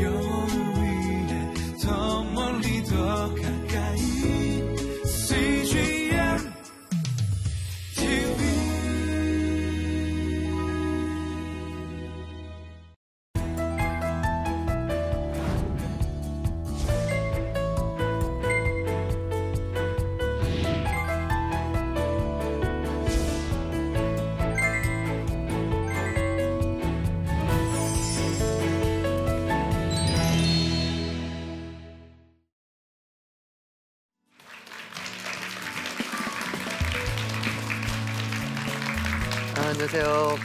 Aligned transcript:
영 0.00 0.13
안녕하세요. 39.84 40.38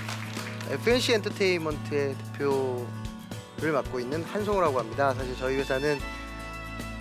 FNC 0.70 1.13
엔터테인먼트의 1.13 2.13
대표를 2.34 3.71
맡고 3.71 4.02
있는 4.02 4.21
한성호라고 4.26 4.77
합니다. 4.77 5.13
사실 5.13 5.34
저희 5.38 5.55
회사는 5.55 5.98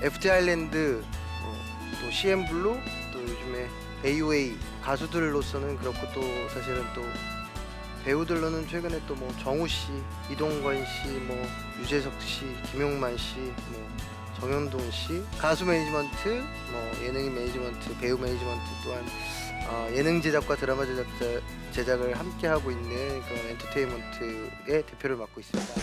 FT 0.02 0.30
아일랜드, 0.30 1.02
어, 1.42 1.54
또 2.00 2.10
CNBLUE, 2.12 2.78
또 3.12 3.20
요즘에 3.20 3.68
AOA 4.02 4.56
가수들로서는 4.84 5.78
그렇고 5.78 5.98
또 6.14 6.20
사실은 6.48 6.84
또 6.94 7.02
배우들로는 8.04 8.68
최근에 8.68 9.00
또 9.08 9.16
뭐 9.16 9.34
정우 9.42 9.66
씨, 9.66 9.88
이동건 10.30 10.76
씨, 10.86 11.08
뭐 11.08 11.44
유재석 11.80 12.12
씨, 12.22 12.44
김용만 12.70 13.18
씨, 13.18 13.34
뭐 13.72 13.84
정형돈 14.38 14.88
씨, 14.92 15.24
가수 15.38 15.64
매니지먼트, 15.64 16.44
뭐 16.70 16.92
예능인 17.02 17.34
매니지먼트, 17.34 17.98
배우 17.98 18.16
매니지먼트 18.16 18.62
또한 18.84 19.04
어, 19.68 19.88
예능 19.94 20.20
제작과 20.22 20.56
드라마 20.56 20.84
제작자, 20.86 21.40
제작을 21.72 22.18
함께 22.18 22.46
하고 22.46 22.70
있는 22.70 23.20
그런 23.22 23.46
엔터테인먼트의 23.50 24.86
대표를 24.86 25.16
맡고 25.16 25.40
있습니다. 25.40 25.74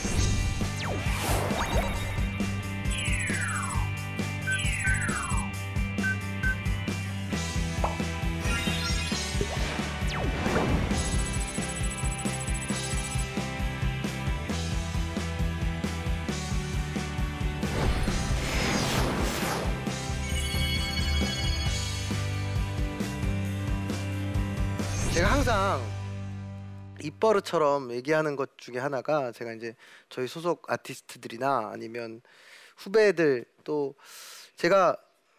입버릇처럼 27.16 27.92
얘기하는 27.92 28.36
것 28.36 28.58
중에 28.58 28.78
하나가 28.78 29.32
제가 29.32 29.54
이제 29.54 29.76
저희 30.10 30.28
소속 30.28 30.72
아티스트들이나 30.72 31.70
아니면 31.74 32.22
후배들 32.78 33.46
또 33.64 33.96
제가 34.56 34.96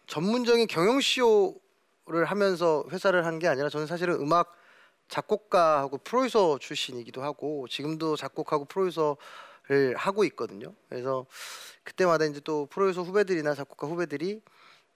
전문적인 0.07 0.67
경영CEO를 0.67 2.25
하면서 2.25 2.85
회사를 2.91 3.25
한 3.27 3.39
게 3.39 3.49
아니라 3.49 3.69
저는 3.69 3.87
사실은 3.87 4.15
음악 4.15 4.55
작곡가하고 5.09 5.99
프로듀서 5.99 6.59
출신이기도 6.59 7.23
하고 7.23 7.67
지금도 7.69 8.17
작곡하고 8.17 8.65
프로듀서를 8.65 9.97
하고 9.97 10.25
있거든요. 10.25 10.75
그래서 10.89 11.27
그때마다 11.85 12.25
이제 12.25 12.41
또 12.41 12.67
프로듀서 12.67 13.03
후배들이나 13.03 13.55
작곡가 13.55 13.87
후배들이 13.87 14.41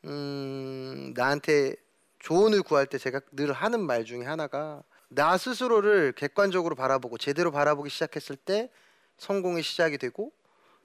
음, 0.07 1.13
나한테 1.15 1.77
조언을 2.19 2.63
구할 2.63 2.87
때 2.87 2.99
제가 2.99 3.21
늘 3.33 3.53
하는 3.53 3.81
말 3.81 4.05
중에 4.05 4.25
하나가 4.25 4.83
나 5.13 5.37
스스로를 5.37 6.13
객관적으로 6.13 6.77
바라보고 6.77 7.19
제대로 7.19 7.51
바라보기 7.51 7.91
시작했을 7.91 8.37
때 8.37 8.71
성공의 9.19 9.63
시작이 9.63 9.99
되고 9.99 10.33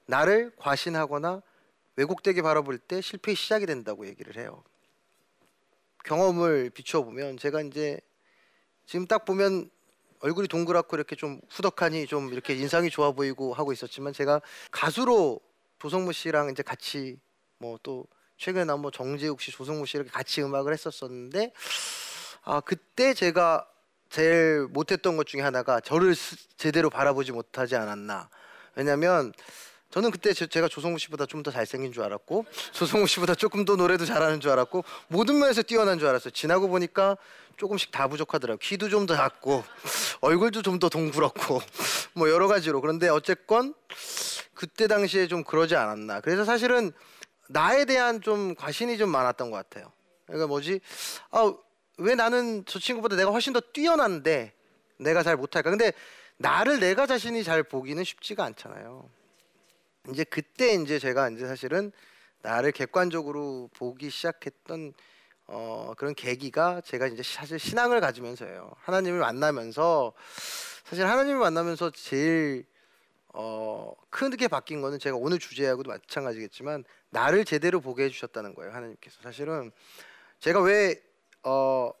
나를 0.06 0.52
과신하거나 0.56 1.42
왜곡되게 1.94 2.42
바라볼 2.42 2.78
때 2.78 3.00
실패의 3.00 3.36
시작이 3.36 3.66
된다고 3.66 4.06
얘기를 4.06 4.36
해요. 4.36 4.64
경험을 6.04 6.70
비추어 6.70 7.02
보면 7.02 7.38
제가 7.38 7.62
이제 7.62 8.00
지금 8.84 9.06
딱 9.06 9.24
보면 9.24 9.70
얼굴이 10.20 10.48
동그랗고 10.48 10.96
이렇게 10.96 11.14
좀 11.14 11.40
후덕하니 11.48 12.06
좀 12.06 12.32
이렇게 12.32 12.54
인상이 12.54 12.90
좋아 12.90 13.12
보이고 13.12 13.54
하고 13.54 13.72
있었지만 13.72 14.12
제가 14.12 14.40
가수로 14.72 15.40
조성모 15.78 16.12
씨랑 16.12 16.50
이제 16.50 16.62
같이 16.62 17.18
뭐 17.58 17.78
또 17.82 18.06
최근에 18.38 18.64
나온 18.64 18.80
뭐 18.80 18.90
정재욱 18.90 19.40
씨, 19.40 19.50
조성모 19.50 19.86
씨 19.86 19.96
이렇게 19.96 20.10
같이 20.10 20.42
음악을 20.42 20.72
했었었는데 20.72 21.52
아 22.42 22.60
그때 22.60 23.14
제가 23.14 23.66
제일 24.20 24.66
못했던 24.70 25.18
것 25.18 25.26
중에 25.26 25.42
하나가 25.42 25.78
저를 25.78 26.14
스- 26.14 26.36
제대로 26.56 26.88
바라보지 26.88 27.32
못하지 27.32 27.76
않았나. 27.76 28.30
왜냐면 28.74 29.34
저는 29.90 30.10
그때 30.10 30.32
제- 30.32 30.46
제가 30.46 30.68
조성모 30.68 30.96
씨보다 30.96 31.26
좀 31.26 31.42
더 31.42 31.50
잘생긴 31.50 31.92
줄 31.92 32.02
알았고 32.02 32.46
조성모 32.72 33.06
씨보다 33.08 33.34
조금 33.34 33.66
더 33.66 33.76
노래도 33.76 34.06
잘하는 34.06 34.40
줄 34.40 34.50
알았고 34.52 34.84
모든 35.08 35.38
면에서 35.38 35.60
뛰어난 35.60 35.98
줄 35.98 36.08
알았어요. 36.08 36.30
지나고 36.30 36.66
보니까 36.68 37.18
조금씩 37.58 37.90
다 37.90 38.08
부족하더라고요. 38.08 38.56
키도 38.58 38.88
좀 38.88 39.04
더 39.06 39.14
작고 39.14 39.62
얼굴도 40.22 40.62
좀 40.62 40.78
더 40.78 40.88
동그랗고 40.88 41.60
뭐 42.14 42.30
여러 42.30 42.48
가지로 42.48 42.80
그런데 42.80 43.10
어쨌건 43.10 43.74
그때 44.54 44.86
당시에 44.86 45.26
좀 45.28 45.44
그러지 45.44 45.76
않았나. 45.76 46.22
그래서 46.22 46.46
사실은 46.46 46.90
나에 47.50 47.84
대한 47.84 48.22
좀 48.22 48.54
과신이 48.54 48.96
좀 48.96 49.10
많았던 49.10 49.50
것 49.50 49.58
같아요. 49.58 49.92
그러니까 50.26 50.46
뭐지? 50.46 50.80
아 51.30 51.52
왜 51.98 52.14
나는 52.14 52.64
저 52.66 52.78
친구보다 52.78 53.16
내가 53.16 53.30
훨씬 53.30 53.52
더 53.52 53.60
뛰어난데 53.60 54.52
내가 54.98 55.22
잘 55.22 55.36
못할까? 55.36 55.70
근데 55.70 55.92
나를 56.36 56.80
내가 56.80 57.06
자신이 57.06 57.42
잘 57.44 57.62
보기는 57.62 58.02
쉽지가 58.02 58.44
않잖아요. 58.44 59.08
이제 60.10 60.24
그때 60.24 60.74
이제 60.74 60.98
제가 60.98 61.30
이제 61.30 61.46
사실은 61.46 61.90
나를 62.42 62.72
객관적으로 62.72 63.70
보기 63.74 64.10
시작했던 64.10 64.92
어, 65.48 65.94
그런 65.96 66.14
계기가 66.14 66.80
제가 66.82 67.06
이제 67.06 67.22
사실 67.22 67.58
신앙을 67.58 68.00
가지면서예요. 68.00 68.72
하나님을 68.80 69.18
만나면서 69.20 70.12
사실 70.84 71.06
하나님을 71.06 71.38
만나면서 71.38 71.90
제일 71.90 72.66
어, 73.32 73.92
크게 74.10 74.48
바뀐 74.48 74.80
거는 74.80 74.98
제가 74.98 75.16
오늘 75.16 75.38
주제하고도 75.38 75.90
마찬가지겠지만 75.90 76.84
나를 77.10 77.44
제대로 77.44 77.80
보게 77.80 78.04
해주셨다는 78.04 78.54
거예요. 78.54 78.72
하나님께서 78.72 79.20
사실은 79.22 79.70
제가 80.40 80.60
왜 80.60 81.00
어, 81.46 81.92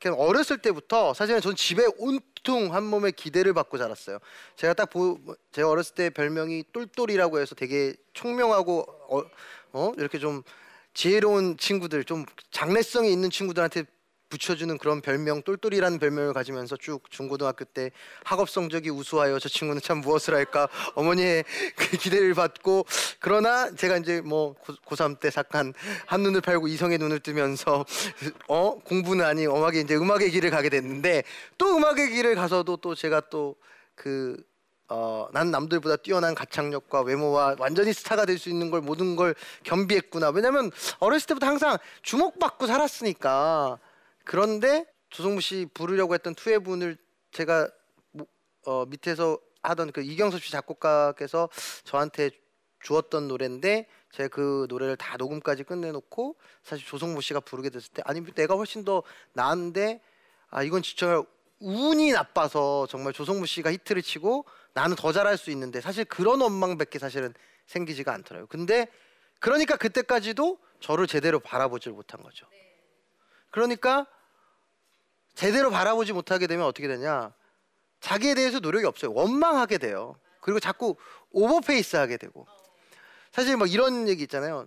이렇게 0.00 0.08
어렸을 0.18 0.58
때부터 0.58 1.12
사실은 1.12 1.40
저는 1.40 1.54
집에 1.54 1.84
온통 1.98 2.74
한 2.74 2.82
몸에 2.84 3.10
기대를 3.10 3.52
받고 3.52 3.76
자랐어요. 3.76 4.18
제가 4.56 4.72
딱 4.72 4.88
보, 4.88 5.18
제가 5.52 5.68
어렸을 5.68 5.94
때 5.94 6.10
별명이 6.10 6.64
똘똘이라고 6.72 7.38
해서 7.38 7.54
되게 7.54 7.94
총명하고 8.14 8.86
어, 9.10 9.22
어 9.72 9.92
이렇게 9.98 10.18
좀 10.18 10.42
지혜로운 10.94 11.58
친구들, 11.58 12.04
좀 12.04 12.24
장래성이 12.50 13.12
있는 13.12 13.28
친구들한테 13.28 13.84
붙여주는 14.28 14.76
그런 14.78 15.00
별명 15.00 15.42
똘똘이라는 15.42 15.98
별명을 15.98 16.32
가지면서 16.32 16.76
쭉 16.76 17.02
중고등학교 17.10 17.64
때 17.64 17.90
학업 18.24 18.50
성적이 18.50 18.90
우수하여 18.90 19.38
저 19.38 19.48
친구는 19.48 19.80
참 19.82 20.00
무엇을 20.00 20.34
할까 20.34 20.68
어머니의 20.94 21.44
그 21.76 21.96
기대를 21.96 22.34
받고 22.34 22.86
그러나 23.20 23.70
제가 23.74 23.98
이제 23.98 24.20
뭐 24.20 24.54
고, 24.54 24.74
고3 24.74 25.20
때 25.20 25.30
잠깐 25.30 25.72
한 26.06 26.22
눈을 26.22 26.40
팔고 26.40 26.68
이성의 26.68 26.98
눈을 26.98 27.20
뜨면서 27.20 27.84
어 28.48 28.78
공부는 28.80 29.24
아니 29.24 29.46
엄하게 29.46 29.80
이제 29.80 29.94
음악의 29.94 30.30
길을 30.30 30.50
가게 30.50 30.68
됐는데 30.68 31.22
또 31.58 31.76
음악의 31.76 32.10
길을 32.10 32.34
가서도 32.34 32.78
또 32.78 32.94
제가 32.94 33.20
또그 33.30 34.36
어, 34.88 35.26
난 35.32 35.50
남들보다 35.50 35.96
뛰어난 35.96 36.34
가창력과 36.34 37.02
외모와 37.02 37.56
완전히 37.58 37.92
스타가 37.92 38.24
될 38.24 38.38
수 38.38 38.48
있는 38.50 38.70
걸 38.70 38.82
모든 38.82 39.16
걸 39.16 39.34
겸비했구나. 39.64 40.28
왜냐면 40.30 40.70
어렸을 40.98 41.26
때부터 41.28 41.46
항상 41.46 41.78
주목받고 42.02 42.66
살았으니까. 42.66 43.78
그런데 44.26 44.84
조성무 45.10 45.40
씨 45.40 45.66
부르려고 45.72 46.12
했던 46.12 46.34
투의 46.34 46.58
분을 46.58 46.98
제가 47.30 47.70
모- 48.10 48.26
어, 48.66 48.84
밑에서 48.86 49.38
하던 49.62 49.92
그 49.92 50.02
이경섭 50.02 50.42
씨 50.42 50.50
작곡가께서 50.52 51.48
저한테 51.84 52.30
주었던 52.80 53.28
노래인데 53.28 53.88
제가 54.12 54.28
그 54.28 54.66
노래를 54.68 54.96
다 54.96 55.16
녹음까지 55.16 55.62
끝내놓고 55.64 56.36
사실 56.62 56.84
조성모 56.86 57.20
씨가 57.20 57.40
부르게 57.40 57.70
됐을 57.70 57.90
때 57.92 58.02
아니 58.04 58.22
내가 58.34 58.54
훨씬 58.56 58.84
더 58.84 59.02
나은데 59.32 60.02
아 60.50 60.62
이건 60.62 60.82
진짜 60.82 61.22
운이 61.60 62.12
나빠서 62.12 62.86
정말 62.88 63.12
조성모 63.12 63.46
씨가 63.46 63.72
히트를 63.72 64.02
치고 64.02 64.44
나는 64.74 64.96
더 64.96 65.12
잘할 65.12 65.38
수 65.38 65.50
있는데 65.52 65.80
사실 65.80 66.04
그런 66.04 66.40
원망밖에 66.40 66.98
사실은 66.98 67.32
생기지가 67.66 68.12
않더라고요. 68.12 68.48
근데 68.48 68.88
그러니까 69.40 69.76
그때까지도 69.76 70.58
저를 70.80 71.06
제대로 71.06 71.38
바라보질 71.40 71.92
못한 71.92 72.22
거죠. 72.22 72.46
그러니까 73.50 74.06
제대로 75.36 75.70
바라보지 75.70 76.12
못하게 76.12 76.46
되면 76.48 76.66
어떻게 76.66 76.88
되냐? 76.88 77.32
자기에 78.00 78.34
대해서 78.34 78.58
노력이 78.58 78.86
없어요. 78.86 79.12
원망하게 79.12 79.78
돼요. 79.78 80.18
그리고 80.40 80.58
자꾸 80.58 80.96
오버페이스 81.30 81.96
하게 81.96 82.16
되고 82.16 82.46
사실 83.32 83.56
뭐 83.56 83.66
이런 83.66 84.08
얘기 84.08 84.22
있잖아요. 84.22 84.66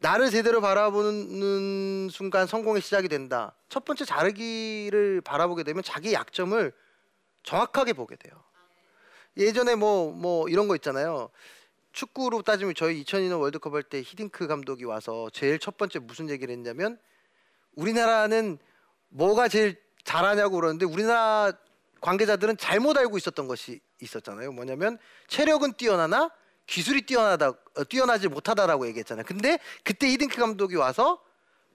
나를 0.00 0.30
제대로 0.30 0.60
바라보는 0.60 2.08
순간 2.10 2.46
성공의 2.46 2.82
시작이 2.82 3.08
된다. 3.08 3.54
첫 3.68 3.84
번째 3.84 4.04
자르기를 4.04 5.20
바라보게 5.22 5.62
되면 5.62 5.82
자기 5.82 6.12
약점을 6.12 6.72
정확하게 7.44 7.92
보게 7.92 8.16
돼요. 8.16 8.34
예전에 9.36 9.74
뭐 9.76 10.12
뭐 10.12 10.48
이런 10.48 10.68
거 10.68 10.74
있잖아요. 10.76 11.30
축구로 11.92 12.42
따지면 12.42 12.74
저희 12.74 13.04
2002년 13.04 13.40
월드컵 13.40 13.72
할 13.74 13.84
때 13.84 14.00
히딩크 14.02 14.48
감독이 14.48 14.84
와서 14.84 15.30
제일 15.32 15.60
첫 15.60 15.76
번째 15.76 16.00
무슨 16.00 16.28
얘기를 16.28 16.52
했냐면 16.52 16.98
우리나라는 17.76 18.58
뭐가 19.08 19.46
제일 19.48 19.80
잘하냐고 20.04 20.56
그러는데 20.56 20.84
우리나라 20.84 21.52
관계자들은 22.00 22.58
잘못 22.58 22.96
알고 22.98 23.16
있었던 23.16 23.48
것이 23.48 23.80
있었잖아요. 24.00 24.52
뭐냐면 24.52 24.98
체력은 25.26 25.74
뛰어나나 25.74 26.30
기술이 26.66 27.02
뛰어나다 27.02 27.48
어, 27.48 27.84
뛰어나지 27.88 28.28
못하다라고 28.28 28.86
얘기했잖아요. 28.88 29.24
근데 29.26 29.58
그때 29.82 30.08
히딩크 30.08 30.36
감독이 30.36 30.76
와서 30.76 31.22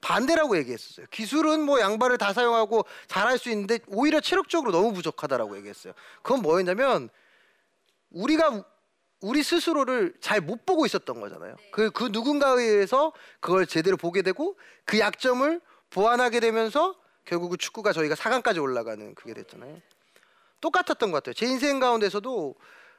반대라고 0.01 0.57
얘기했었어요. 0.57 1.07
기술은 1.11 1.61
뭐 1.61 1.79
양발을 1.79 2.17
다 2.17 2.31
사용하고 2.33 2.85
잘할 3.07 3.37
수 3.37 3.49
있는데 3.49 3.79
오히려 3.87 4.21
체력적으로 4.21 4.71
너무 4.71 4.93
부족하다라고 4.93 5.57
얘기했어요. 5.57 5.93
그건 6.21 6.41
뭐였냐면 6.41 7.09
우리가 8.11 8.63
우리 9.21 9.43
스스로를 9.43 10.13
잘 10.21 10.39
못 10.39 10.65
보고 10.65 10.85
있었던 10.85 11.19
거잖아요. 11.19 11.55
그, 11.71 11.91
그 11.91 12.05
누군가에 12.11 12.63
의해서 12.63 13.11
그걸 13.41 13.67
제대로 13.67 13.97
보게 13.97 14.21
되고 14.21 14.57
그 14.85 14.99
약점을 14.99 15.59
보완하게 15.89 16.39
되면서 16.39 16.95
결국 17.29 17.49
그 17.49 17.57
축구가 17.57 17.93
저희가 17.93 18.15
4강까지 18.15 18.59
올라가는 18.59 19.13
그게 19.13 19.35
됐잖아요. 19.35 19.79
똑같았던 20.61 21.11
것 21.11 21.17
같아요. 21.17 21.35
제 21.35 21.45
인생 21.45 21.79
가운데서도 21.79 22.55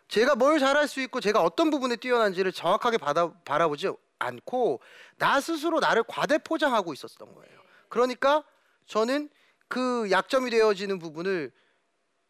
제가 0.06 0.36
뭘 0.36 0.60
잘할 0.60 0.86
수 0.86 1.00
있고 1.00 1.20
제가 1.20 1.42
어떤 1.42 1.68
부분에 1.70 1.96
뛰어난지를 1.96 2.52
정확하게 2.52 2.98
받아, 2.98 3.32
바라보지 3.44 3.90
않고 4.20 4.80
나 5.16 5.40
스스로 5.40 5.80
나를 5.80 6.04
과대 6.06 6.38
포장하고 6.38 6.92
있었던 6.92 7.34
거예요. 7.34 7.60
그러니까 7.88 8.44
저는 8.86 9.30
그 9.66 10.08
약점이 10.12 10.50
되어지는 10.50 11.00
부분을 11.00 11.50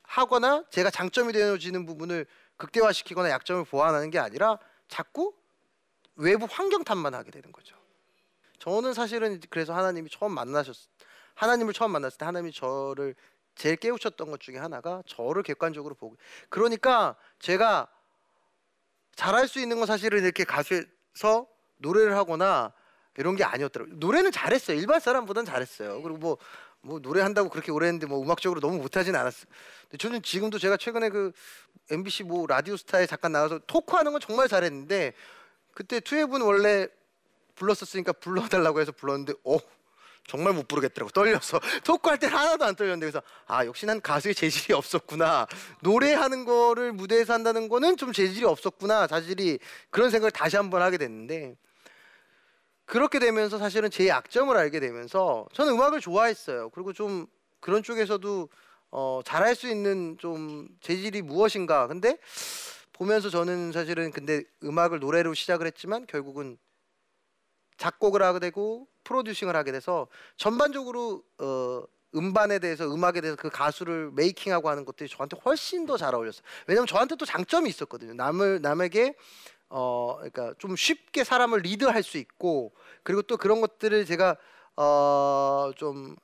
하거나 0.02 0.64
제가 0.70 0.88
장점이 0.88 1.34
되어지는 1.34 1.84
부분을 1.84 2.24
극대화시키거나 2.56 3.28
약점을 3.28 3.62
보완하는 3.64 4.08
게 4.08 4.18
아니라 4.18 4.58
자꾸 4.88 5.34
외부 6.16 6.46
환경 6.50 6.82
탓만 6.82 7.12
하게 7.12 7.30
되는 7.30 7.52
거죠. 7.52 7.76
저는 8.58 8.94
사실은 8.94 9.38
그래서 9.50 9.74
하나님이 9.74 10.08
처음 10.08 10.32
만나셨 10.32 10.76
하나님을 11.40 11.72
처음 11.72 11.90
만났을 11.92 12.18
때 12.18 12.26
하나님이 12.26 12.52
저를 12.52 13.14
제일 13.54 13.76
깨우쳤던 13.76 14.30
것 14.30 14.40
중에 14.40 14.58
하나가 14.58 15.02
저를 15.06 15.42
객관적으로 15.42 15.94
보고 15.94 16.16
그러니까 16.50 17.16
제가 17.38 17.88
잘할 19.16 19.48
수 19.48 19.58
있는 19.58 19.78
건 19.78 19.86
사실은 19.86 20.22
이렇게 20.22 20.44
가수에서 20.44 21.46
노래를 21.78 22.14
하거나 22.16 22.72
이런 23.16 23.36
게 23.36 23.44
아니었더라고요. 23.44 23.96
노래는 23.96 24.32
잘했어요. 24.32 24.78
일반 24.78 25.00
사람보다는 25.00 25.50
잘했어요. 25.50 26.02
그리고 26.02 26.18
뭐, 26.18 26.38
뭐 26.82 26.98
노래한다고 27.00 27.48
그렇게 27.48 27.72
오래 27.72 27.86
했는데 27.86 28.06
뭐 28.06 28.22
음악적으로 28.22 28.60
너무 28.60 28.76
못하진 28.76 29.16
않았어요. 29.16 29.46
근데 29.82 29.96
저는 29.96 30.22
지금도 30.22 30.58
제가 30.58 30.76
최근에 30.76 31.08
그 31.08 31.32
MBC 31.90 32.24
뭐 32.24 32.46
라디오 32.46 32.76
스타에 32.76 33.06
잠깐 33.06 33.32
나와서 33.32 33.58
토크하는 33.66 34.12
건 34.12 34.20
정말 34.20 34.46
잘했는데 34.46 35.14
그때 35.72 36.00
투앱은 36.00 36.42
원래 36.42 36.86
불렀었으니까 37.54 38.12
불러달라고 38.12 38.80
해서 38.80 38.92
불렀는데 38.92 39.34
어 39.44 39.58
정말 40.30 40.52
못 40.52 40.68
부르겠더라고. 40.68 41.10
떨려서. 41.10 41.58
토크할 41.82 42.20
때 42.20 42.28
하나도 42.28 42.64
안 42.64 42.76
떨렸는데 42.76 43.10
그래서 43.10 43.20
아 43.46 43.66
역시 43.66 43.84
난 43.84 44.00
가수의 44.00 44.36
재질이 44.36 44.72
없었구나. 44.74 45.48
노래하는 45.80 46.44
거를 46.44 46.92
무대에서 46.92 47.32
한다는 47.32 47.68
거는 47.68 47.96
좀 47.96 48.12
재질이 48.12 48.44
없었구나. 48.44 49.08
자질이 49.08 49.58
그런 49.90 50.10
생각을 50.10 50.30
다시 50.30 50.54
한번 50.56 50.82
하게 50.82 50.98
됐는데 50.98 51.56
그렇게 52.84 53.18
되면서 53.18 53.58
사실은 53.58 53.90
제 53.90 54.06
약점을 54.06 54.56
알게 54.56 54.78
되면서 54.78 55.48
저는 55.52 55.72
음악을 55.72 56.00
좋아했어요. 56.00 56.70
그리고 56.70 56.92
좀 56.92 57.26
그런 57.58 57.82
쪽에서도 57.82 58.48
어, 58.92 59.20
잘할 59.24 59.56
수 59.56 59.68
있는 59.68 60.16
좀 60.18 60.68
재질이 60.80 61.22
무엇인가. 61.22 61.88
근데 61.88 62.18
보면서 62.92 63.30
저는 63.30 63.72
사실은 63.72 64.12
근데 64.12 64.44
음악을 64.62 65.00
노래로 65.00 65.34
시작을 65.34 65.66
했지만 65.66 66.06
결국은 66.06 66.56
작곡을 67.78 68.22
하게 68.22 68.38
되고 68.38 68.86
프로듀싱을 69.10 69.56
하게 69.56 69.72
돼서 69.72 70.06
전반적으로 70.36 71.24
어, 71.38 71.82
음반에 72.14 72.60
대해서 72.60 72.92
음악에 72.92 73.20
대해서 73.20 73.36
그 73.36 73.50
가수를 73.50 74.10
메이킹하고 74.12 74.68
하는 74.68 74.84
것들이 74.84 75.08
저한테 75.08 75.36
훨씬 75.44 75.84
더 75.86 75.96
잘 75.96 76.14
어울렸어요. 76.14 76.42
왜냐면 76.68 76.86
저한테 76.86 77.16
또 77.16 77.24
장점이 77.24 77.68
있었거든요. 77.68 78.14
남을 78.14 78.60
남에게 78.62 79.14
어 79.68 80.14
그러니까 80.16 80.54
좀 80.58 80.74
쉽게 80.76 81.22
사람을 81.24 81.60
리드할 81.60 82.02
수 82.02 82.18
있고 82.18 82.72
그리고 83.02 83.22
또 83.22 83.36
그런 83.36 83.60
것들을 83.60 84.04
제가 84.06 84.36
어좀 84.76 86.16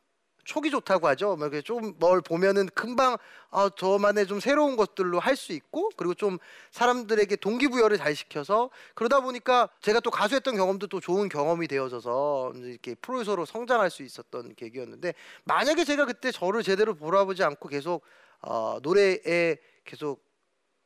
촉이 0.47 0.71
좋다고 0.71 1.07
하죠. 1.09 1.37
뭐 1.37 1.51
좀뭘 1.61 2.21
보면은 2.23 2.67
금방 2.75 3.17
아 3.51 3.69
저만의 3.77 4.27
좀 4.27 4.41
새로운 4.41 4.77
것들로 4.77 5.21
할 5.21 5.37
수 5.37 5.53
있고 5.53 5.91
그리고 5.97 6.15
좀 6.15 6.39
사람들에게 6.71 7.37
동기부여를 7.37 7.99
잘 7.99 8.17
시켜서 8.17 8.71
그러다 8.95 9.21
보니까 9.21 9.69
제가 9.83 10.01
또 10.01 10.11
가수했던 10.11 10.57
경험도 10.57 10.87
또 10.87 10.99
좋은 11.01 11.29
경험이 11.29 11.69
되어져서 11.69 12.53
이렇게 12.57 12.95
프로듀서로 12.95 13.45
성장할 13.45 13.91
수 13.91 14.03
있었던 14.03 14.55
계기였는데 14.55 15.15
만약에 15.45 15.85
제가 15.85 16.07
그때 16.07 16.31
저를 16.33 16.63
제대로 16.63 16.95
돌아보지 16.95 17.45
않고 17.45 17.69
계속 17.69 18.03
어, 18.41 18.79
노래에 18.83 19.59
계속 19.85 20.25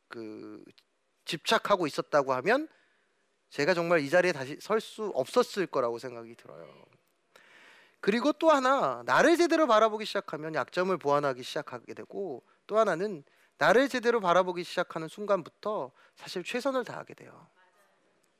그 0.08 0.64
집착하고 1.24 1.86
있었다고 1.86 2.32
하면 2.34 2.68
제가 3.50 3.74
정말 3.74 4.00
이 4.00 4.10
자리에 4.10 4.32
다시 4.32 4.56
설 4.60 4.80
수 4.80 5.12
없었을 5.14 5.66
거라고 5.66 5.98
생각이 5.98 6.34
들어요. 6.34 6.89
그리고 8.00 8.32
또 8.32 8.50
하나 8.50 9.02
나를 9.04 9.36
제대로 9.36 9.66
바라보기 9.66 10.04
시작하면 10.04 10.54
약점을 10.54 10.96
보완하기 10.96 11.42
시작하게 11.42 11.94
되고 11.94 12.42
또 12.66 12.78
하나는 12.78 13.24
나를 13.58 13.88
제대로 13.88 14.20
바라보기 14.20 14.64
시작하는 14.64 15.06
순간부터 15.08 15.92
사실 16.16 16.42
최선을 16.42 16.84
다하게 16.84 17.14
돼요. 17.14 17.48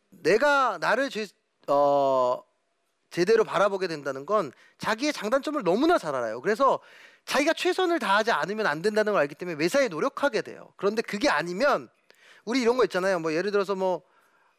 내가 0.09 0.79
나를 0.79 1.11
제, 1.11 1.27
어, 1.69 2.43
제대로 3.11 3.45
바라보게 3.45 3.87
된다는 3.87 4.25
건 4.25 4.51
자기의 4.79 5.13
장단점을 5.13 5.63
너무나 5.63 5.99
잘 5.99 6.15
알아요. 6.15 6.41
그래서 6.41 6.81
자기가 7.27 7.53
최선을 7.53 7.99
다하지 7.99 8.31
않으면 8.31 8.67
안 8.67 8.81
된다는 8.81 9.13
걸 9.13 9.21
알기 9.21 9.35
때문에 9.35 9.57
매사에 9.57 9.89
노력하게 9.89 10.41
돼요. 10.41 10.73
그런데 10.77 11.03
그게 11.03 11.29
아니면 11.29 11.91
우리 12.45 12.63
이런 12.63 12.79
거 12.79 12.85
있잖아요. 12.85 13.19
뭐 13.19 13.35
예를 13.35 13.51
들어서 13.51 13.75
뭐 13.75 14.03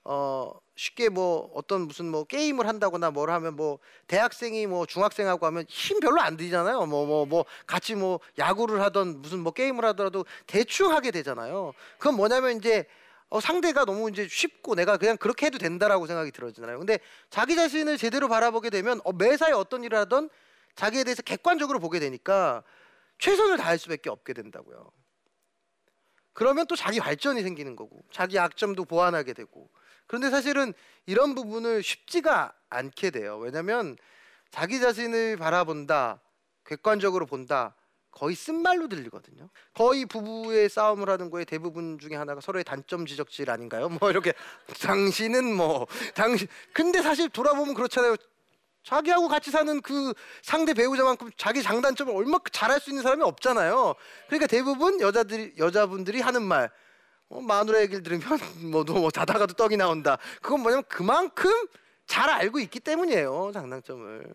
어, 0.04 0.52
쉽게 0.76 1.10
뭐 1.10 1.52
어떤 1.54 1.82
무슨 1.82 2.10
뭐 2.10 2.24
게임을 2.24 2.68
한다거나 2.68 3.12
뭘 3.12 3.30
하면 3.30 3.56
뭐 3.56 3.80
대학생이 4.08 4.66
뭐 4.68 4.86
중학생하고 4.86 5.46
하면 5.46 5.66
힘 5.70 6.00
별로 6.00 6.22
안 6.22 6.38
들잖아요. 6.38 6.86
뭐 6.88 7.06
뭐 7.06 7.26
뭐 7.26 7.26
뭐 7.26 7.46
같이 7.68 7.96
뭐 7.96 8.20
야구를 8.38 8.82
하던 8.82 9.22
무슨 9.22 9.40
뭐 9.40 9.52
게임을 9.54 9.86
하더라도 9.86 10.26
대충 10.48 10.92
하게 10.92 11.12
되잖아요. 11.12 11.74
그건 12.00 12.16
뭐냐면 12.16 12.58
이제 12.58 12.86
어, 13.30 13.40
상대가 13.40 13.86
너무 13.86 14.10
이제 14.10 14.28
쉽고 14.28 14.76
내가 14.76 14.98
그냥 14.98 15.18
그렇게 15.18 15.46
해도 15.46 15.58
된다라고 15.58 16.08
생각이 16.08 16.32
들어지잖아요. 16.32 16.80
근데 16.80 17.00
자기 17.30 17.56
자신을 17.56 17.98
제대로 17.98 18.28
바라보게 18.28 18.70
되면 18.72 19.00
어, 19.06 19.14
매사에 19.14 19.52
어떤 19.54 19.84
일을 19.84 19.98
하던 20.00 20.30
자기에 20.76 21.04
대해서 21.04 21.22
객관적으로 21.22 21.80
보게 21.80 22.00
되니까 22.00 22.64
최선을 23.20 23.58
다할 23.58 23.78
수밖에 23.78 24.10
없게 24.10 24.34
된다고요. 24.34 24.92
그러면 26.34 26.66
또 26.68 26.76
자기 26.76 27.00
발전이 27.00 27.42
생기는 27.42 27.76
거고 27.76 28.02
자기 28.12 28.38
약점도 28.38 28.86
보완하게 28.86 29.34
되고 29.34 29.70
그런데 30.08 30.30
사실은 30.30 30.74
이런 31.06 31.36
부분을 31.36 31.84
쉽지가 31.84 32.54
않게 32.70 33.12
돼요. 33.12 33.38
왜냐하면 33.38 33.98
자기 34.50 34.80
자신을 34.80 35.38
바라본다, 35.38 36.20
객관적으로 36.66 37.26
본다. 37.26 37.76
거의 38.12 38.36
쓴말로 38.36 38.90
들리거든요. 38.90 39.50
거의 39.74 40.06
부부의 40.06 40.68
싸움을 40.70 41.10
하는 41.10 41.30
거에 41.30 41.46
대부분 41.46 41.98
중에 41.98 42.16
하나가 42.16 42.42
서로의 42.42 42.66
단점 42.66 43.06
지적질 43.06 43.50
아닌가요? 43.50 43.88
뭐 43.88 44.10
이렇게 44.10 44.34
당신은 44.84 45.56
뭐 45.56 45.88
당신 46.14 46.48
근데 46.74 47.02
사실 47.02 47.30
돌아보면 47.30 47.74
그렇잖아요. 47.74 48.18
자기하고 48.84 49.28
같이 49.28 49.52
사는 49.52 49.80
그 49.82 50.14
상대 50.42 50.74
배우자만큼 50.74 51.30
자기 51.38 51.62
장단점을 51.62 52.14
얼마큼 52.14 52.52
잘할 52.52 52.80
수 52.80 52.90
있는 52.90 53.04
사람이 53.04 53.24
없잖아요. 53.24 53.96
그러니까 54.28 54.48
대부분 54.48 55.00
여자들이 55.00 55.54
여자분들이 55.58 56.20
하는 56.20 56.42
말 56.42 56.70
어, 57.32 57.40
마누라 57.40 57.82
얘기를 57.82 58.04
들으면 58.04 58.28
뭐, 58.72 58.84
뭐 58.84 59.10
자다가도 59.10 59.54
떡이 59.54 59.78
나온다. 59.78 60.18
그건 60.42 60.62
뭐냐면 60.62 60.84
그만큼 60.88 61.50
잘 62.06 62.30
알고 62.30 62.60
있기 62.60 62.82
때문이에요. 62.82 63.52
장단점을. 63.54 64.34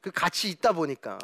그 0.00 0.10
같이 0.10 0.48
있다 0.48 0.72
보니까. 0.72 1.18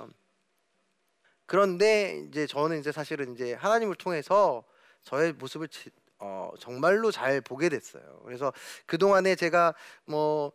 그런데 1.47 2.23
이제 2.29 2.47
저는 2.47 2.81
이제 2.81 2.93
사실은 2.93 3.33
이제 3.33 3.55
하나님을 3.55 3.97
통해서 3.97 4.63
저의 5.03 5.33
모습을 5.33 5.69
지, 5.69 5.91
어, 6.19 6.51
정말로 6.59 7.11
잘 7.11 7.41
보게 7.41 7.71
됐어요. 7.71 8.21
그래서 8.25 8.53
그 8.85 8.99
동안에 8.99 9.37
제가 9.37 9.75
뭐 10.05 10.53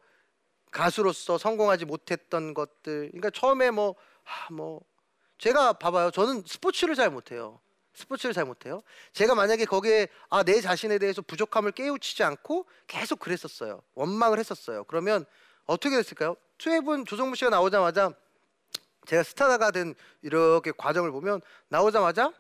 가수로서 0.70 1.40
성공하지 1.40 1.86
못했던 1.86 2.54
것들, 2.54 3.10
그러니까 3.10 3.32
처음에 3.32 3.72
뭐, 3.72 3.96
하, 4.24 4.54
뭐 4.54 4.82
제가 5.40 5.74
봐봐요. 5.74 6.12
저는 6.12 6.44
스포츠를 6.46 6.94
잘 6.94 7.10
못해요. 7.10 7.60
스포츠를 8.00 8.34
잘 8.34 8.46
못해요. 8.46 8.82
제가 9.14 9.36
만약에 9.36 9.66
거기에 9.66 10.08
아 10.30 10.44
내 10.44 10.62
자신에 10.62 10.98
대해서 10.98 11.22
부족함을 11.22 11.72
깨우치지 11.74 12.24
않고 12.24 12.66
계속 12.88 13.20
그랬었어요. 13.20 13.82
원망을 13.94 14.40
했었어요. 14.40 14.84
그러면 14.86 15.26
어떻게 15.66 15.96
됐을까요? 15.96 16.36
투앱은 16.58 17.06
조성무 17.06 17.36
씨가 17.36 17.52
나오자마자 17.52 18.12
제가 19.06 19.24
스타가 19.24 19.72
된 19.72 19.94
이렇게 20.22 20.72
과정을 20.76 21.12
보면 21.12 21.42
나오자마자 21.68 22.34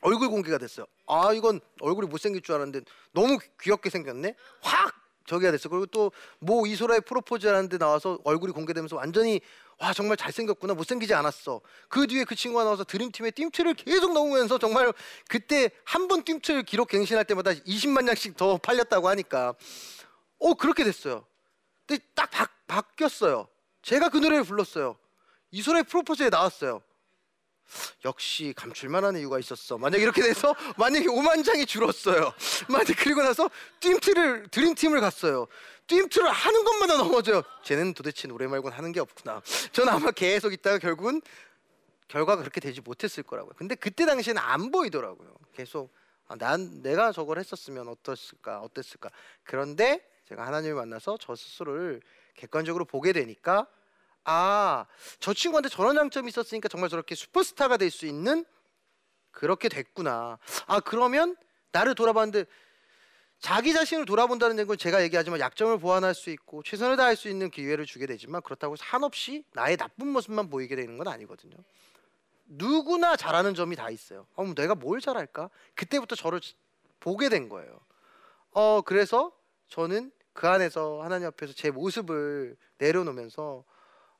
얼굴 0.00 0.28
공개가 0.28 0.58
됐어요. 0.58 0.86
아 1.06 1.32
이건 1.32 1.60
얼굴이 1.80 2.06
못생길 2.08 2.42
줄 2.42 2.54
알았는데 2.54 2.82
너무 3.12 3.38
귀엽게 3.60 3.90
생겼네. 3.90 4.34
확 4.60 4.94
저기가 5.26 5.50
됐어. 5.52 5.68
그리고 5.68 5.86
또모 5.86 6.66
이소라의 6.66 7.02
프로포즈 7.02 7.46
하는데 7.46 7.78
나와서 7.78 8.18
얼굴이 8.24 8.52
공개되면서 8.52 8.96
완전히 8.96 9.40
와 9.82 9.92
정말 9.92 10.16
잘생겼구나 10.16 10.74
못생기지 10.74 11.12
않았어. 11.12 11.60
그 11.88 12.06
뒤에 12.06 12.22
그 12.22 12.36
친구가 12.36 12.62
나와서 12.62 12.84
드림팀의 12.84 13.32
띵트를 13.32 13.74
계속 13.74 14.12
넣으면서 14.12 14.56
정말 14.56 14.92
그때 15.28 15.70
한번 15.84 16.22
띵트 16.22 16.62
기록 16.62 16.88
갱신할 16.88 17.24
때마다 17.24 17.50
20만 17.50 18.06
장씩 18.06 18.36
더 18.36 18.58
팔렸다고 18.58 19.08
하니까 19.08 19.54
어 20.38 20.54
그렇게 20.54 20.84
됐어요. 20.84 21.26
근데 21.84 22.00
딱 22.14 22.30
바, 22.30 22.46
바뀌었어요. 22.68 23.48
제가 23.82 24.08
그 24.08 24.18
노래를 24.18 24.44
불렀어요. 24.44 24.96
이소라의 25.50 25.82
프로포즈에 25.82 26.30
나왔어요. 26.30 26.80
역시 28.04 28.52
감출만한 28.56 29.16
이유가 29.16 29.38
있었어. 29.38 29.78
만약 29.78 30.00
이렇게 30.00 30.22
돼서 30.22 30.54
만약에 30.76 31.06
5만 31.06 31.44
장이 31.44 31.66
줄었어요. 31.66 32.32
만약 32.68 32.94
그리고 32.98 33.22
나서 33.22 33.50
띵트를 33.80 34.48
드림팀을 34.50 35.00
갔어요. 35.00 35.46
띵트를 35.86 36.30
하는 36.30 36.64
것마다 36.64 36.96
넘어져요. 36.96 37.42
쟤는 37.64 37.94
도대체 37.94 38.28
노래 38.28 38.46
말고는 38.46 38.76
하는 38.76 38.92
게 38.92 39.00
없구나. 39.00 39.42
저는 39.72 39.92
아마 39.92 40.10
계속 40.10 40.52
있다가 40.52 40.78
결국은 40.78 41.20
결과가 42.08 42.40
그렇게 42.40 42.60
되지 42.60 42.80
못했을 42.80 43.22
거라고요. 43.22 43.54
근데 43.56 43.74
그때 43.74 44.04
당시에는 44.06 44.40
안 44.40 44.70
보이더라고요. 44.70 45.34
계속 45.54 45.92
아, 46.28 46.36
난 46.36 46.82
내가 46.82 47.12
저걸 47.12 47.38
했었으면 47.38 47.88
어땠을까, 47.88 48.60
어땠을까. 48.60 49.10
그런데 49.44 50.00
제가 50.28 50.46
하나님을 50.46 50.74
만나서 50.76 51.18
저 51.20 51.34
스스로를 51.34 52.00
객관적으로 52.34 52.84
보게 52.84 53.12
되니까 53.12 53.66
아, 54.24 54.86
저 55.20 55.32
친구한테 55.34 55.68
저런 55.68 55.94
장점이 55.94 56.28
있었으니까 56.28 56.68
정말 56.68 56.88
저렇게 56.90 57.14
슈퍼스타가 57.14 57.76
될 57.76 57.90
수 57.90 58.06
있는 58.06 58.44
그렇게 59.30 59.68
됐구나. 59.68 60.38
아, 60.66 60.80
그러면 60.80 61.36
나를 61.72 61.94
돌아봤는데 61.94 62.44
자기 63.40 63.72
자신을 63.72 64.04
돌아본다는 64.04 64.66
건 64.66 64.78
제가 64.78 65.02
얘기하지만 65.02 65.40
약점을 65.40 65.76
보완할 65.78 66.14
수 66.14 66.30
있고 66.30 66.62
최선을 66.62 66.96
다할 66.96 67.16
수 67.16 67.28
있는 67.28 67.50
기회를 67.50 67.86
주게 67.86 68.06
되지만 68.06 68.40
그렇다고 68.42 68.76
한없이 68.78 69.44
나의 69.52 69.76
나쁜 69.76 70.08
모습만 70.08 70.48
보이게 70.48 70.76
되는 70.76 70.96
건 70.96 71.08
아니거든요. 71.08 71.56
누구나 72.44 73.16
잘하는 73.16 73.54
점이 73.54 73.74
다 73.74 73.90
있어요. 73.90 74.26
어, 74.36 74.44
뭐 74.44 74.54
내가 74.54 74.74
뭘 74.74 75.00
잘할까? 75.00 75.50
그때부터 75.74 76.14
저를 76.14 76.40
보게 77.00 77.28
된 77.28 77.48
거예요. 77.48 77.80
어, 78.52 78.82
그래서 78.82 79.32
저는 79.68 80.12
그 80.34 80.46
안에서 80.46 81.02
하나님 81.02 81.26
앞에서 81.28 81.52
제 81.52 81.70
모습을 81.70 82.56
내려놓으면서 82.78 83.64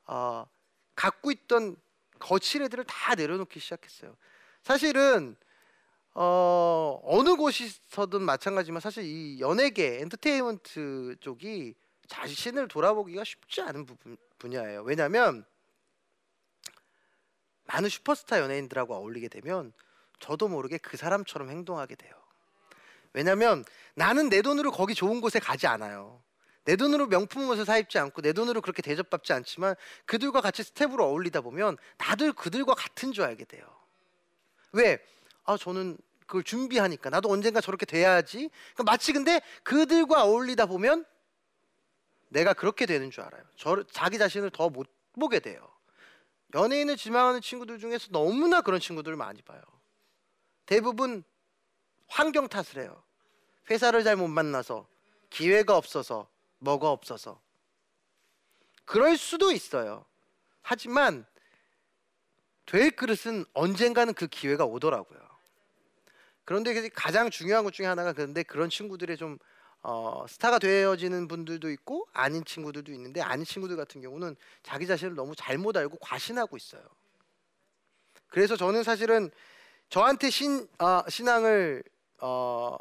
아, 0.06 0.46
갖고 0.94 1.30
있던 1.30 1.76
거칠 2.18 2.62
애들을 2.62 2.84
다 2.84 3.14
내려놓기 3.14 3.58
시작했어요. 3.60 4.16
사실은 4.62 5.36
어, 6.14 7.00
어느 7.04 7.34
곳이서든 7.36 8.22
마찬가지지만 8.22 8.80
사실 8.80 9.04
이 9.04 9.40
연예계 9.40 10.00
엔터테인먼트 10.00 11.16
쪽이 11.20 11.74
자신을 12.06 12.68
돌아보기가 12.68 13.24
쉽지 13.24 13.62
않은 13.62 13.86
부분, 13.86 14.16
분야예요. 14.38 14.82
왜냐하면 14.82 15.44
많은 17.64 17.88
슈퍼스타 17.88 18.40
연예인들하고 18.40 18.94
어울리게 18.94 19.28
되면 19.28 19.72
저도 20.20 20.48
모르게 20.48 20.78
그 20.78 20.96
사람처럼 20.96 21.48
행동하게 21.48 21.94
돼요. 21.94 22.12
왜냐하면 23.14 23.64
나는 23.94 24.28
내 24.28 24.42
돈으로 24.42 24.70
거기 24.70 24.94
좋은 24.94 25.20
곳에 25.20 25.38
가지 25.38 25.66
않아요. 25.66 26.22
내 26.64 26.76
돈으로 26.76 27.06
명품 27.06 27.48
옷을 27.48 27.64
사 27.64 27.76
입지 27.78 27.98
않고 27.98 28.22
내 28.22 28.32
돈으로 28.32 28.60
그렇게 28.60 28.82
대접받지 28.82 29.32
않지만 29.32 29.74
그들과 30.06 30.40
같이 30.40 30.62
스태프로 30.62 31.04
어울리다 31.06 31.40
보면 31.40 31.76
나도 31.98 32.32
그들과 32.34 32.74
같은 32.74 33.12
줄 33.12 33.24
알게 33.24 33.44
돼요. 33.44 33.64
왜? 34.72 35.04
아 35.44 35.56
저는 35.56 35.98
그걸 36.26 36.44
준비하니까 36.44 37.10
나도 37.10 37.30
언젠가 37.30 37.60
저렇게 37.60 37.84
돼야지. 37.84 38.48
그러니까 38.74 38.84
마치 38.84 39.12
근데 39.12 39.40
그들과 39.64 40.24
어울리다 40.24 40.66
보면 40.66 41.04
내가 42.28 42.54
그렇게 42.54 42.86
되는 42.86 43.10
줄 43.10 43.22
알아요. 43.24 43.42
저 43.56 43.82
자기 43.90 44.18
자신을 44.18 44.50
더 44.50 44.70
못 44.70 44.88
보게 45.18 45.40
돼요. 45.40 45.68
연예인을 46.54 46.96
지망하는 46.96 47.42
친구들 47.42 47.78
중에서 47.78 48.08
너무나 48.10 48.62
그런 48.62 48.80
친구들을 48.80 49.16
많이 49.16 49.42
봐요. 49.42 49.60
대부분 50.64 51.22
환경 52.06 52.48
탓을 52.48 52.82
해요. 52.82 53.02
회사를 53.70 54.04
잘 54.04 54.16
못 54.16 54.28
만나서 54.28 54.86
기회가 55.28 55.76
없어서 55.76 56.28
뭐가 56.62 56.90
없어서 56.90 57.40
그럴 58.84 59.16
수도 59.16 59.50
있어요. 59.52 60.04
하지만 60.62 61.26
될 62.66 62.90
그릇은 62.90 63.44
언젠가는 63.52 64.14
그 64.14 64.26
기회가 64.26 64.64
오더라고요. 64.64 65.20
그런데 66.44 66.88
가장 66.90 67.30
중요한 67.30 67.64
것 67.64 67.72
중에 67.72 67.86
하나가 67.86 68.12
그런데 68.12 68.42
그런 68.42 68.70
친구들의 68.70 69.16
좀 69.16 69.38
어, 69.82 70.24
스타가 70.28 70.58
되어지는 70.60 71.26
분들도 71.26 71.70
있고 71.70 72.06
아닌 72.12 72.44
친구들도 72.44 72.92
있는데 72.92 73.20
아닌 73.20 73.44
친구들 73.44 73.76
같은 73.76 74.00
경우는 74.00 74.36
자기 74.62 74.86
자신을 74.86 75.14
너무 75.16 75.34
잘못 75.34 75.76
알고 75.76 75.98
과신하고 75.98 76.56
있어요. 76.56 76.82
그래서 78.28 78.56
저는 78.56 78.84
사실은 78.84 79.30
저한테 79.88 80.30
신 80.30 80.68
아, 80.78 81.04
신앙을 81.08 81.82
어, 82.18 82.76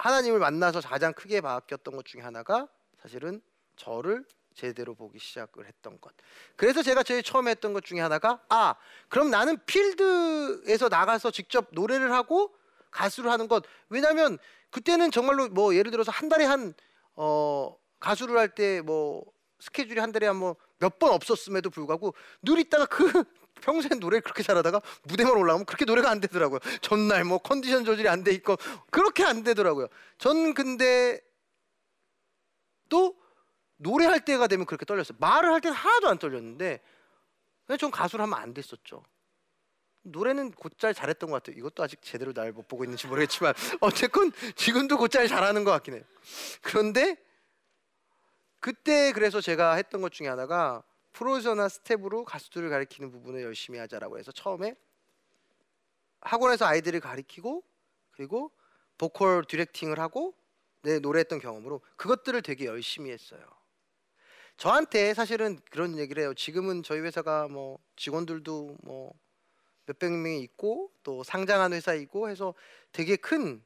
하나님을 0.00 0.38
만나서 0.38 0.80
가장 0.80 1.12
크게 1.12 1.40
바뀌었던 1.40 1.94
것 1.94 2.04
중에 2.04 2.22
하나가 2.22 2.66
사실은 3.02 3.40
저를 3.76 4.24
제대로 4.54 4.94
보기 4.94 5.18
시작을 5.18 5.66
했던 5.66 6.00
것. 6.00 6.12
그래서 6.56 6.82
제가 6.82 7.02
제일 7.02 7.22
처음에 7.22 7.52
했던 7.52 7.72
것 7.72 7.84
중에 7.84 8.00
하나가 8.00 8.40
아 8.48 8.74
그럼 9.08 9.30
나는 9.30 9.58
필드에서 9.66 10.88
나가서 10.88 11.30
직접 11.30 11.68
노래를 11.72 12.12
하고 12.12 12.54
가수를 12.90 13.30
하는 13.30 13.46
것. 13.46 13.64
왜냐하면 13.88 14.38
그때는 14.70 15.10
정말로 15.10 15.48
뭐 15.48 15.74
예를 15.74 15.90
들어서 15.90 16.10
한 16.12 16.28
달에 16.28 16.44
한 16.44 16.74
어, 17.14 17.76
가수를 18.00 18.36
할 18.38 18.54
때 18.54 18.80
뭐 18.82 19.24
스케줄이 19.60 20.00
한 20.00 20.10
달에 20.12 20.26
한 20.26 20.36
뭐 20.36 20.56
몇 20.80 20.98
번 20.98 21.12
없었음에도 21.12 21.68
불구하고 21.70 22.14
늘 22.42 22.58
있다가 22.58 22.86
그 22.86 23.24
평소에 23.60 23.98
노래를 23.98 24.22
그렇게 24.22 24.42
잘하다가 24.42 24.80
무대만 25.04 25.36
올라가면 25.36 25.66
그렇게 25.66 25.84
노래가 25.84 26.10
안 26.10 26.20
되더라고요. 26.20 26.60
전날 26.80 27.24
뭐 27.24 27.38
컨디션 27.38 27.84
조절이 27.84 28.08
안 28.08 28.24
돼 28.24 28.32
있고 28.32 28.56
그렇게 28.90 29.24
안 29.24 29.42
되더라고요. 29.42 29.88
전 30.18 30.54
근데 30.54 31.20
또 32.88 33.16
노래할 33.76 34.24
때가 34.24 34.46
되면 34.46 34.66
그렇게 34.66 34.84
떨렸어요. 34.84 35.16
말을 35.20 35.52
할 35.52 35.60
때는 35.60 35.74
하나도 35.76 36.08
안 36.08 36.18
떨렸는데 36.18 36.80
그냥 37.66 37.78
전 37.78 37.90
가수를 37.90 38.22
하면 38.24 38.38
안 38.38 38.52
됐었죠. 38.52 39.04
노래는 40.02 40.52
곧잘 40.52 40.94
잘했던 40.94 41.30
것 41.30 41.42
같아요. 41.42 41.56
이것도 41.58 41.82
아직 41.82 42.00
제대로 42.02 42.32
날 42.32 42.52
못 42.52 42.66
보고 42.68 42.84
있는지 42.84 43.06
모르겠지만 43.06 43.54
어쨌건 43.80 44.32
지금도 44.56 44.96
곧잘 44.98 45.28
잘하는 45.28 45.64
것 45.64 45.70
같긴 45.72 45.94
해요. 45.94 46.02
그런데 46.62 47.16
그때 48.60 49.12
그래서 49.12 49.40
제가 49.40 49.74
했던 49.74 50.00
것 50.02 50.12
중에 50.12 50.28
하나가 50.28 50.82
프로듀서나 51.12 51.68
스태프로 51.68 52.24
가수들을 52.24 52.70
가르치는 52.70 53.10
부분을 53.10 53.42
열심히 53.42 53.78
하자라고 53.78 54.18
해서 54.18 54.32
처음에 54.32 54.74
학원에서 56.20 56.66
아이들을 56.66 57.00
가르치고 57.00 57.62
그리고 58.12 58.52
보컬 58.98 59.44
directing을 59.44 59.98
하고 59.98 60.34
내 60.82 60.98
노래했던 60.98 61.40
경험으로 61.40 61.80
그것들을 61.96 62.42
되게 62.42 62.66
열심히 62.66 63.10
했어요. 63.10 63.42
저한테 64.56 65.14
사실은 65.14 65.58
그런 65.70 65.98
얘기를 65.98 66.22
해요. 66.22 66.34
지금은 66.34 66.82
저희 66.82 67.00
회사가 67.00 67.48
뭐 67.48 67.78
직원들도 67.96 68.76
뭐 68.82 69.14
몇백 69.86 70.12
명이 70.12 70.40
있고 70.42 70.92
또 71.02 71.22
상장한 71.24 71.72
회사이고 71.72 72.28
해서 72.28 72.54
되게 72.92 73.16
큰 73.16 73.64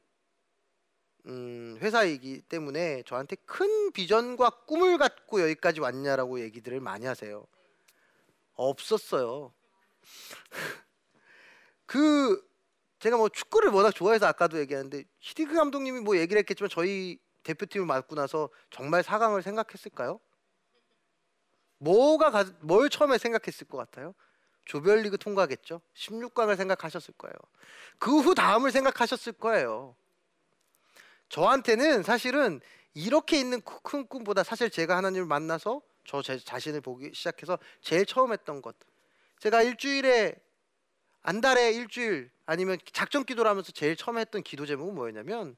음, 1.27 1.77
회사이기 1.81 2.41
때문에 2.41 3.03
저한테 3.03 3.35
큰 3.45 3.91
비전과 3.91 4.65
꿈을 4.67 4.97
갖고 4.97 5.41
여기까지 5.41 5.79
왔냐라고 5.79 6.39
얘기들을 6.41 6.79
많이 6.79 7.05
하세요. 7.05 7.45
없었어요. 8.53 9.53
그 11.85 12.43
제가 12.99 13.17
뭐 13.17 13.29
축구를 13.29 13.71
워낙 13.71 13.91
좋아해서 13.91 14.27
아까도 14.27 14.59
얘기했는데 14.59 15.03
히디크 15.19 15.53
감독님이 15.53 16.01
뭐 16.01 16.17
얘기를 16.17 16.39
했겠지만 16.39 16.69
저희 16.69 17.19
대표팀을 17.43 17.85
맡고 17.85 18.15
나서 18.15 18.49
정말 18.69 19.03
4강을 19.03 19.41
생각했을까요? 19.41 20.19
뭐가 21.77 22.31
가, 22.31 22.45
뭘 22.61 22.89
처음에 22.89 23.17
생각했을 23.17 23.67
것 23.67 23.77
같아요? 23.77 24.13
조별리그 24.65 25.17
통과겠죠. 25.17 25.81
16강을 25.95 26.57
생각하셨을 26.57 27.13
거예요. 27.17 27.35
그 27.99 28.19
후 28.19 28.33
다음을 28.33 28.71
생각하셨을 28.71 29.33
거예요. 29.33 29.95
저한테는 31.29 32.03
사실은 32.03 32.61
이렇게 32.93 33.39
있는 33.39 33.61
큰 33.83 34.07
꿈보다 34.07 34.43
사실 34.43 34.69
제가 34.69 34.97
하나님을 34.97 35.25
만나서 35.25 35.81
저 36.05 36.21
제 36.21 36.37
자신을 36.37 36.81
보기 36.81 37.11
시작해서 37.13 37.57
제일 37.81 38.05
처음 38.05 38.31
했던 38.31 38.61
것. 38.61 38.75
제가 39.39 39.63
일주일에 39.63 40.35
안 41.21 41.41
달에 41.41 41.71
일주일 41.71 42.31
아니면 42.45 42.77
작전 42.93 43.23
기도를 43.25 43.49
하면서 43.49 43.71
제일 43.71 43.95
처음 43.95 44.19
했던 44.19 44.43
기도 44.43 44.65
제목은 44.65 44.93
뭐였냐면 44.93 45.57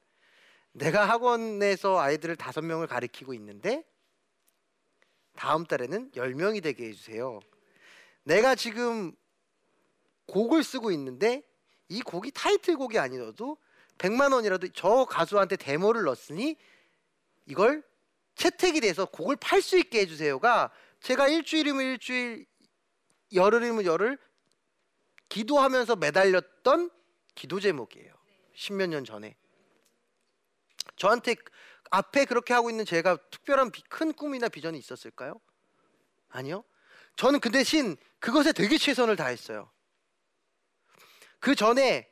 내가 0.72 1.08
학원에서 1.08 1.98
아이들을 1.98 2.36
다섯 2.36 2.62
명을 2.62 2.86
가리키고 2.86 3.34
있는데 3.34 3.84
다음 5.36 5.66
달에는 5.66 6.12
열 6.16 6.34
명이 6.34 6.62
되게 6.62 6.88
해주세요. 6.88 7.40
내가 8.24 8.54
지금 8.54 9.12
곡을 10.26 10.64
쓰고 10.64 10.90
있는데 10.92 11.42
이 11.88 12.00
곡이 12.00 12.32
타이틀곡이 12.32 12.98
아니어도 12.98 13.58
100만 13.98 14.32
원이라도 14.32 14.68
저 14.68 15.04
가수한테 15.04 15.56
데모를 15.56 16.04
넣었으니 16.04 16.56
이걸 17.46 17.82
채택이 18.36 18.80
돼서 18.80 19.04
곡을 19.06 19.36
팔 19.36 19.60
수 19.60 19.76
있게 19.78 20.00
해주세요가 20.00 20.70
제가 21.00 21.28
일주일이면 21.28 21.82
일주일 21.84 22.46
열흘이면 23.34 23.84
열흘 23.84 24.18
기도하면서 25.28 25.96
매달렸던 25.96 26.90
기도 27.34 27.60
제목이에요. 27.60 28.14
십몇 28.54 28.88
년 28.88 29.04
전에 29.04 29.36
저한테 30.96 31.36
앞에 31.90 32.24
그렇게 32.24 32.54
하고 32.54 32.70
있는 32.70 32.84
제가 32.84 33.16
특별한 33.30 33.70
비- 33.70 33.82
큰 33.84 34.12
꿈이나 34.12 34.48
비전이 34.48 34.78
있었을까요? 34.78 35.40
아니요. 36.28 36.64
저는 37.16 37.40
그 37.40 37.50
대신 37.50 37.96
그것에 38.20 38.52
되게 38.52 38.78
최선을 38.78 39.16
다했어요. 39.16 39.70
그 41.40 41.54
전에 41.54 42.10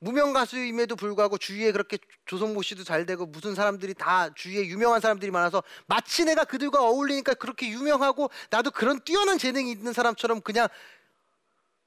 무명 0.00 0.32
가수임에도 0.32 0.96
불구하고 0.96 1.36
주위에 1.36 1.72
그렇게 1.72 1.98
조성모 2.24 2.62
씨도 2.62 2.84
잘 2.84 3.04
되고 3.04 3.26
무슨 3.26 3.54
사람들이 3.54 3.92
다 3.94 4.32
주위에 4.34 4.66
유명한 4.66 5.00
사람들이 5.00 5.30
많아서 5.30 5.62
마치 5.86 6.24
내가 6.24 6.44
그들과 6.44 6.82
어울리니까 6.82 7.34
그렇게 7.34 7.68
유명하고 7.68 8.30
나도 8.48 8.70
그런 8.70 9.00
뛰어난 9.04 9.36
재능이 9.36 9.70
있는 9.70 9.92
사람처럼 9.92 10.40
그냥 10.40 10.68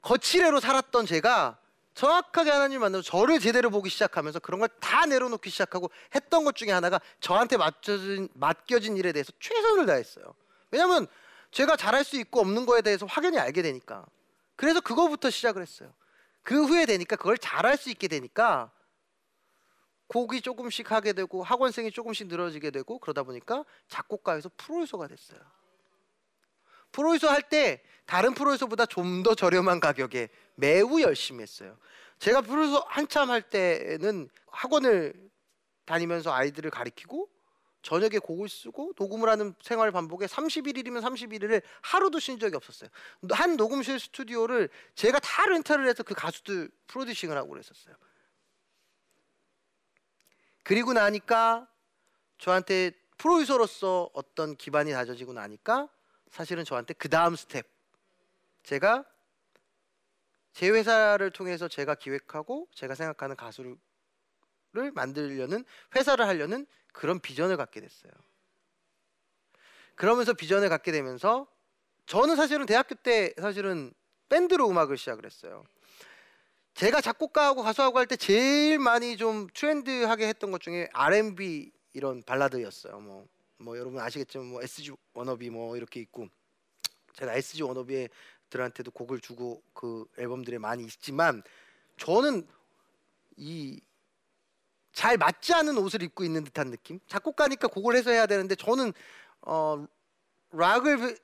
거칠애로 0.03 0.59
살았던 0.59 1.07
제가 1.07 1.57
정확하게 1.95 2.51
하나님 2.51 2.81
만나서 2.81 3.01
저를 3.03 3.39
제대로 3.39 3.69
보기 3.69 3.89
시작하면서 3.89 4.39
그런 4.39 4.59
걸 4.59 4.69
다 4.79 5.05
내려놓기 5.07 5.49
시작하고 5.49 5.89
했던 6.13 6.43
것 6.43 6.55
중에 6.55 6.71
하나가 6.71 6.99
저한테 7.19 7.57
맡겨진, 7.57 8.29
맡겨진 8.33 8.95
일에 8.95 9.11
대해서 9.11 9.31
최선을 9.39 9.87
다했어요. 9.87 10.35
왜냐하면 10.69 11.07
제가 11.51 11.75
잘할 11.77 12.03
수 12.03 12.17
있고 12.19 12.41
없는 12.41 12.65
거에 12.67 12.81
대해서 12.81 13.05
확연히 13.07 13.39
알게 13.39 13.63
되니까. 13.63 14.05
그래서 14.55 14.81
그거부터 14.81 15.29
시작을 15.31 15.61
했어요. 15.63 15.91
그 16.43 16.65
후에 16.65 16.85
되니까 16.85 17.15
그걸 17.15 17.37
잘할 17.37 17.77
수 17.77 17.89
있게 17.89 18.07
되니까 18.07 18.71
곡이 20.07 20.41
조금씩 20.41 20.91
하게 20.91 21.13
되고 21.13 21.41
학원생이 21.43 21.91
조금씩 21.91 22.27
늘어지게 22.27 22.71
되고 22.71 22.99
그러다 22.99 23.23
보니까 23.23 23.65
작곡가에서 23.87 24.51
프로듀서가 24.57 25.07
됐어요. 25.07 25.39
프로듀서 26.91 27.29
할 27.29 27.41
때 27.49 27.81
다른 28.05 28.33
프로듀서보다 28.33 28.85
좀 28.85 29.23
더 29.23 29.33
저렴한 29.33 29.79
가격에 29.79 30.29
매우 30.55 31.01
열심히 31.01 31.41
했어요. 31.41 31.77
제가 32.19 32.41
프로듀서 32.41 32.85
한참 32.87 33.31
할 33.31 33.41
때는 33.41 34.29
학원을 34.51 35.13
다니면서 35.85 36.31
아이들을 36.33 36.69
가리키고 36.69 37.29
저녁에 37.83 38.17
곡을 38.17 38.49
쓰고 38.49 38.93
녹음을 38.97 39.29
하는 39.29 39.53
생활 39.61 39.91
반복에 39.91 40.25
31일이면 40.25 41.01
31일을 41.01 41.61
하루도 41.81 42.19
쉰 42.19 42.39
적이 42.39 42.55
없었어요. 42.55 42.89
한 43.31 43.57
녹음실 43.57 43.99
스튜디오를 43.99 44.69
제가 44.95 45.19
다 45.19 45.45
렌탈을 45.45 45.87
해서 45.87 46.01
그 46.01 46.15
가수들 46.15 46.71
프로듀싱을 46.87 47.37
하고 47.37 47.49
그랬었어요. 47.49 47.95
그리고 50.63 50.93
나니까 50.93 51.67
저한테 52.37 52.91
프로듀서로서 53.17 54.09
어떤 54.13 54.55
기반이 54.55 54.93
다져지고 54.93 55.33
나니까 55.33 55.89
사실은 56.29 56.63
저한테 56.63 56.93
그 56.93 57.09
다음 57.09 57.35
스텝 57.35 57.65
제가 58.63 59.03
제 60.53 60.69
회사를 60.69 61.31
통해서 61.31 61.67
제가 61.67 61.95
기획하고 61.95 62.69
제가 62.73 62.95
생각하는 62.95 63.35
가수를 63.35 63.75
만들려는 64.73 65.63
회사를 65.95 66.27
하려는 66.27 66.65
그런 66.91 67.19
비전을 67.19 67.57
갖게 67.57 67.81
됐어요. 67.81 68.11
그러면서 69.95 70.33
비전을 70.33 70.69
갖게 70.69 70.91
되면서 70.91 71.47
저는 72.05 72.35
사실은 72.35 72.65
대학교 72.65 72.95
때 72.95 73.33
사실은 73.39 73.93
밴드로 74.29 74.69
음악을 74.69 74.97
시작을 74.97 75.25
했어요. 75.25 75.63
제가 76.73 77.01
작곡가하고 77.01 77.61
가수하고 77.61 77.99
할 77.99 78.07
때 78.07 78.15
제일 78.15 78.79
많이 78.79 79.15
좀 79.15 79.47
트렌디하게 79.53 80.27
했던 80.27 80.51
것 80.51 80.59
중에 80.59 80.89
R&B 80.91 81.71
이런 81.93 82.23
발라드였어요. 82.23 82.99
뭐, 82.99 83.27
뭐 83.57 83.77
여러분 83.77 83.99
아시겠지만 84.01 84.47
뭐 84.47 84.61
SG 84.63 84.91
워너비 85.13 85.51
뭐 85.51 85.77
이렇게 85.77 85.99
있고 85.99 86.27
제가 87.13 87.35
SG 87.35 87.61
워너비들한테도 87.63 88.89
곡을 88.91 89.19
주고 89.19 89.61
그 89.73 90.05
앨범들에 90.17 90.57
많이 90.57 90.83
있지만 90.85 91.43
저는 91.97 92.47
이 93.37 93.79
잘 94.93 95.17
맞지 95.17 95.53
않은 95.53 95.77
옷을 95.77 96.03
입고 96.03 96.23
있는 96.23 96.43
듯한 96.43 96.69
느낌. 96.71 96.99
작곡가니까 97.07 97.67
곡을 97.67 97.95
해서 97.95 98.11
해야 98.11 98.25
되는데 98.27 98.55
저는 98.55 98.93
어 99.41 99.85
락을 100.51 101.17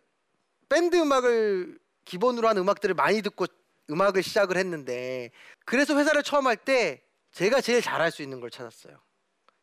밴드 0.67 0.97
음악을 0.97 1.79
기본으로 2.05 2.47
한 2.47 2.57
음악들을 2.57 2.95
많이 2.95 3.21
듣고 3.21 3.45
음악을 3.89 4.23
시작을 4.23 4.57
했는데 4.57 5.31
그래서 5.65 5.97
회사를 5.97 6.23
처음 6.23 6.47
할 6.47 6.57
때 6.57 7.01
제가 7.31 7.61
제일 7.61 7.81
잘할 7.81 8.11
수 8.11 8.23
있는 8.23 8.39
걸 8.39 8.49
찾았어요. 8.49 8.99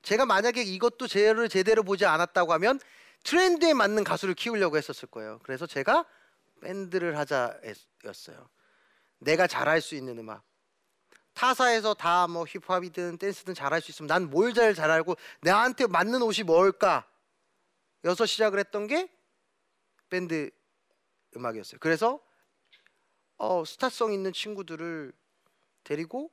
제가 0.02 0.24
만약에 0.24 0.62
이것도 0.62 1.08
제를 1.08 1.48
제대로 1.48 1.82
보지 1.82 2.06
않았다고 2.06 2.52
하면 2.54 2.78
트렌드에 3.24 3.74
맞는 3.74 4.04
가수를 4.04 4.34
키우려고 4.34 4.76
했었을 4.76 5.08
거예요. 5.08 5.40
그래서 5.42 5.66
제가 5.66 6.04
밴드를 6.60 7.18
하자였어요. 7.18 8.48
내가 9.18 9.48
잘할 9.48 9.80
수 9.80 9.96
있는 9.96 10.16
음악. 10.18 10.44
타사에서 11.36 11.92
다 11.94 12.26
뭐 12.26 12.44
힙합이든 12.46 13.18
댄스든 13.18 13.54
잘할 13.54 13.80
수 13.82 13.90
있으면 13.90 14.08
난 14.08 14.30
뭘 14.30 14.54
잘 14.54 14.74
잘 14.74 14.90
알고 14.90 15.16
나한테 15.42 15.86
맞는 15.86 16.22
옷이 16.22 16.42
뭘까? 16.44 17.06
여서 18.04 18.24
시작을 18.26 18.58
했던 18.58 18.86
게 18.86 19.08
밴드 20.08 20.50
음악이었어요. 21.36 21.78
그래서 21.80 22.20
어, 23.36 23.64
스타성 23.64 24.12
있는 24.12 24.32
친구들을 24.32 25.12
데리고 25.84 26.30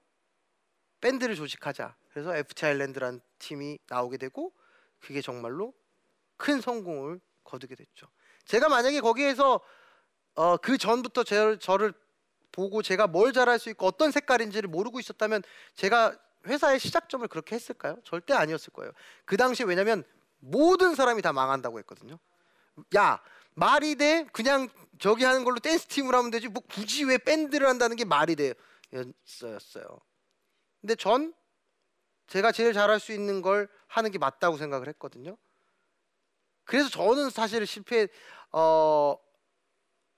밴드를 1.02 1.36
조직하자. 1.36 1.96
그래서 2.12 2.36
FT 2.36 2.66
아일랜드라는 2.66 3.20
팀이 3.40 3.80
나오게 3.88 4.18
되고 4.18 4.54
그게 5.02 5.22
정말로 5.22 5.74
큰 6.38 6.62
성공을 6.62 7.20
거두게 7.44 7.76
됐죠. 7.76 8.08
제가 8.46 8.70
만약에 8.70 9.02
거기에서 9.02 9.60
어, 10.36 10.58
그 10.58 10.78
전부터 10.78 11.24
제, 11.26 11.58
저를 11.60 11.94
보고 12.54 12.82
제가 12.82 13.08
뭘 13.08 13.34
잘할 13.34 13.60
수 13.60 13.70
있고 13.72 13.86
어떤 13.88 14.12
색깔인지를 14.12 14.70
모르고 14.70 15.02
있었다면 15.02 15.44
제가 15.76 16.18
회사의 16.46 16.80
시작점을 16.80 17.28
그렇게 17.28 17.56
했을까요? 17.56 17.98
절대 18.06 18.34
아니었을 18.34 18.72
거예요. 18.72 18.92
그 19.26 19.36
당시 19.36 19.66
왜냐면 19.66 20.04
모든 20.40 20.96
사람이 20.96 21.22
다 21.22 21.34
망한다고 21.34 21.80
했거든요. 21.80 22.18
야 22.96 23.22
말이 23.56 23.96
돼? 23.96 24.26
그냥 24.32 24.70
저기 25.00 25.26
하는 25.26 25.44
걸로 25.44 25.60
댄스 25.60 25.88
팀을 25.88 26.14
하면 26.16 26.32
되지. 26.32 26.48
뭐 26.48 26.62
굳이 26.70 27.04
왜 27.04 27.18
밴드를 27.18 27.68
한다는 27.68 27.96
게 27.98 28.06
말이 28.06 28.36
돼였어요. 28.36 30.00
근데 30.80 30.96
전 30.96 31.34
제가 32.28 32.52
제일 32.52 32.74
잘할 32.74 33.00
수 33.00 33.12
있는 33.14 33.42
걸 33.42 33.68
하는 33.88 34.12
게 34.12 34.18
맞다고 34.18 34.58
생각을 34.58 34.88
했거든요. 34.90 35.38
그래서 36.66 36.90
저는 36.90 37.30
사실 37.30 37.66
실패 37.66 38.08
어, 38.52 39.18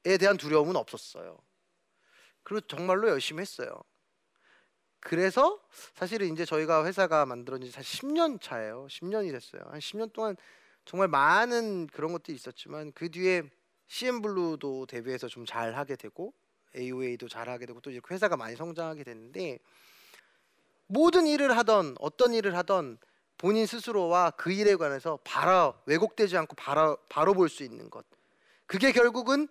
에 0.06 0.18
대한 0.18 0.38
두려움은 0.38 0.76
없었어요. 0.76 1.45
그리고 2.46 2.66
정말로 2.68 3.10
열심히 3.10 3.42
했어요. 3.42 3.70
그래서 5.02 5.60
사실은 5.94 6.32
이제 6.32 6.46
저희가 6.46 6.86
회사가 6.86 7.26
만들어진 7.26 7.68
지 7.68 7.72
사실 7.72 8.00
10년 8.00 8.42
차예요. 8.42 8.88
10년이 8.90 9.32
됐어요. 9.32 9.62
한 9.70 9.80
10년 9.80 10.14
동안 10.14 10.38
정말 10.86 11.08
많은 11.10 11.88
그런 11.88 12.14
것들이 12.14 12.36
있었지만 12.36 12.92
그 12.94 13.12
뒤에 13.12 13.44
CM 13.88 14.22
블루도 14.22 14.86
데뷔해서 14.86 15.28
좀 15.28 15.46
잘하게 15.46 15.96
되고 15.96 16.34
AOA도 16.76 17.28
잘하게 17.28 17.66
되고 17.66 17.82
또 17.82 17.92
이렇게 17.92 18.14
회사가 18.14 18.38
많이 18.38 18.56
성장하게 18.56 19.04
됐는데 19.04 19.60
모든 20.88 21.26
일을 21.28 21.58
하던 21.58 21.96
어떤 22.00 22.34
일을 22.34 22.56
하던 22.58 22.98
본인 23.38 23.66
스스로와 23.66 24.32
그 24.32 24.52
일에 24.52 24.76
관해서 24.76 25.20
바로 25.24 25.76
왜곡되지 25.86 26.38
않고 26.38 26.56
바로 26.56 26.98
바로 27.10 27.34
볼 27.34 27.50
수 27.50 27.64
있는 27.64 27.90
것. 27.90 28.06
그게 28.66 28.92
결국은 28.92 29.48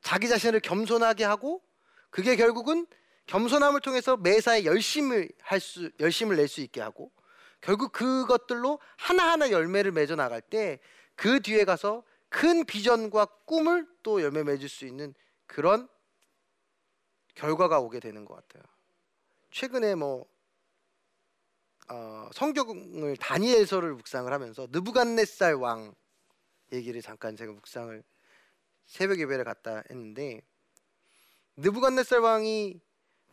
자기 0.00 0.28
자신을 0.28 0.60
겸손하게 0.60 1.24
하고 1.24 1.62
그게 2.10 2.36
결국은 2.36 2.86
겸손함을 3.26 3.80
통해서 3.80 4.16
매사에 4.16 4.64
열심을 4.64 5.28
할 5.40 5.60
수 5.60 5.90
열심을 6.00 6.36
낼 6.36 6.48
수 6.48 6.60
있게 6.60 6.80
하고 6.80 7.12
결국 7.60 7.92
그것들로 7.92 8.78
하나하나 8.96 9.50
열매를 9.50 9.92
맺어 9.92 10.16
나갈 10.16 10.40
때 10.40 10.80
그 11.18 11.40
뒤에 11.40 11.64
가서 11.64 12.04
큰 12.28 12.64
비전과 12.64 13.26
꿈을 13.44 13.88
또 14.04 14.22
열매 14.22 14.44
맺을 14.44 14.68
수 14.68 14.86
있는 14.86 15.12
그런 15.46 15.88
결과가 17.34 17.80
오게 17.80 17.98
되는 17.98 18.24
것 18.24 18.34
같아요. 18.34 18.62
최근에 19.50 19.96
뭐 19.96 20.26
어, 21.88 22.30
성경을 22.32 23.16
다니엘서를 23.16 23.94
묵상을 23.94 24.32
하면서 24.32 24.68
느부갓네살 24.70 25.54
왕 25.54 25.92
얘기를 26.72 27.02
잠깐 27.02 27.34
제가 27.34 27.52
묵상을 27.52 28.00
새벽 28.86 29.18
예배를 29.18 29.42
갔다 29.44 29.82
했는데 29.90 30.42
느부갓네살 31.58 32.20
왕이 32.20 32.80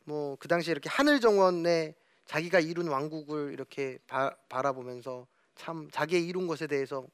뭐 0.05 0.35
그 0.37 0.47
당시에 0.47 0.71
이렇게 0.71 0.89
하늘 0.89 1.19
정원에 1.19 1.95
자기가 2.25 2.59
이룬 2.59 2.87
왕국을 2.87 3.53
이렇게 3.53 3.97
바, 4.07 4.35
바라보면서 4.49 5.27
참 5.55 5.89
자기의 5.91 6.25
이룬 6.27 6.47
것에 6.47 6.67
대해서 6.67 7.05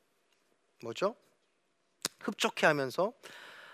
뭐죠? 0.83 1.15
흡족해 2.19 2.67
하면서 2.67 3.13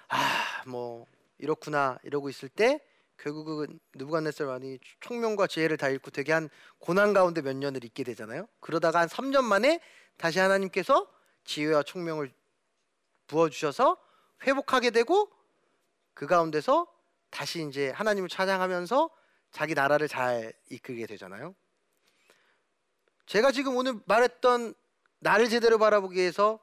아 0.10 0.48
뭐 0.68 1.06
이렇구나 1.38 1.98
이러고 2.04 2.30
있을 2.30 2.50
때 2.50 2.82
결국은 3.18 3.80
느부갓네살 3.96 4.48
왕이 4.48 4.80
총명과 5.00 5.48
지혜를 5.48 5.78
다 5.78 5.90
잃고 5.90 6.12
되게 6.12 6.34
한 6.34 6.50
고난 6.78 7.14
가운데 7.14 7.42
몇 7.42 7.56
년을 7.56 7.84
있게 7.84 8.04
되잖아요. 8.04 8.48
그러다가 8.60 9.00
한 9.00 9.08
3년 9.08 9.44
만에 9.44 9.80
다시 10.18 10.40
하나님께서 10.40 11.08
지혜와 11.46 11.84
총명을 11.84 12.32
부어 13.28 13.50
주셔서 13.50 13.98
회복하게 14.44 14.92
되고 14.92 15.32
그 16.14 16.28
가운데서 16.28 16.88
다시 17.30 17.68
이제 17.68 17.90
하나님을 17.90 18.30
찬양하면서 18.30 19.10
자기 19.52 19.74
나라를 19.74 20.08
잘 20.08 20.54
이끌게 20.70 21.06
되잖아요. 21.06 21.56
제가 23.26 23.52
지금 23.52 23.76
오늘 23.76 24.00
말했던 24.06 24.74
나를 25.20 25.50
제대로 25.50 25.78
바라보기 25.78 26.18
위해서 26.18 26.60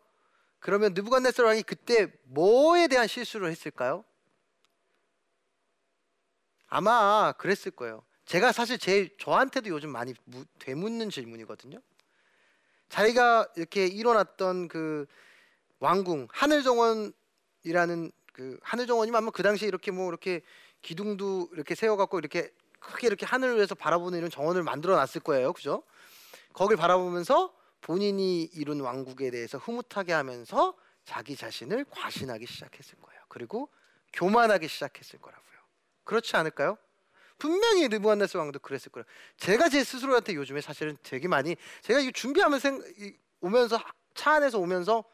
그러면 0.60 0.94
느부갓네살 0.94 1.44
왕이 1.44 1.62
그때 1.62 2.10
뭐에 2.24 2.88
대한 2.88 3.06
실수를 3.06 3.50
했을까요? 3.50 4.04
아마 6.66 7.32
그랬을 7.32 7.70
거예요. 7.72 8.04
제가 8.24 8.52
사실 8.52 8.78
제 8.78 9.14
저한테도 9.18 9.68
요즘 9.68 9.90
많이 9.90 10.14
무, 10.24 10.44
되묻는 10.58 11.10
질문이거든요. 11.10 11.80
자기가 12.88 13.48
이렇게 13.56 13.86
일어났던 13.86 14.68
그 14.68 15.06
왕궁 15.80 16.28
하늘정원이라는 16.30 18.12
그 18.34 18.58
하늘정원이면 18.62 19.16
아마 19.16 19.30
그 19.30 19.42
당시에 19.42 19.68
이렇게 19.68 19.92
뭐 19.92 20.08
이렇게 20.08 20.42
기둥도 20.82 21.50
이렇게 21.52 21.74
세워갖고 21.74 22.18
이렇게 22.18 22.52
크게 22.80 23.06
이렇게 23.06 23.24
하늘을 23.24 23.54
위해서 23.54 23.74
바라보는 23.74 24.18
이런 24.18 24.28
정원을 24.28 24.64
만들어 24.64 24.96
놨을 24.96 25.22
거예요, 25.22 25.52
그죠? 25.52 25.84
거길 26.52 26.76
바라보면서 26.76 27.54
본인이 27.80 28.42
이룬 28.42 28.80
왕국에 28.80 29.30
대해서 29.30 29.56
흐뭇하게 29.56 30.12
하면서 30.12 30.74
자기 31.04 31.36
자신을 31.36 31.86
과신하기 31.88 32.46
시작했을 32.46 32.98
거예요. 33.00 33.22
그리고 33.28 33.70
교만하기 34.12 34.66
시작했을 34.66 35.20
거라고요. 35.20 35.54
그렇지 36.02 36.36
않을까요? 36.36 36.76
분명히 37.38 37.88
느부갓네살 37.88 38.40
왕도 38.40 38.58
그랬을 38.58 38.90
거예요. 38.90 39.04
제가 39.36 39.68
제 39.68 39.84
스스로한테 39.84 40.34
요즘에 40.34 40.60
사실은 40.60 40.96
되게 41.02 41.28
많이 41.28 41.56
제가 41.82 42.00
이 42.00 42.12
준비하면서 42.12 42.68
오면서 43.40 43.78
차 44.14 44.32
안에서 44.32 44.58
오면서 44.58 45.04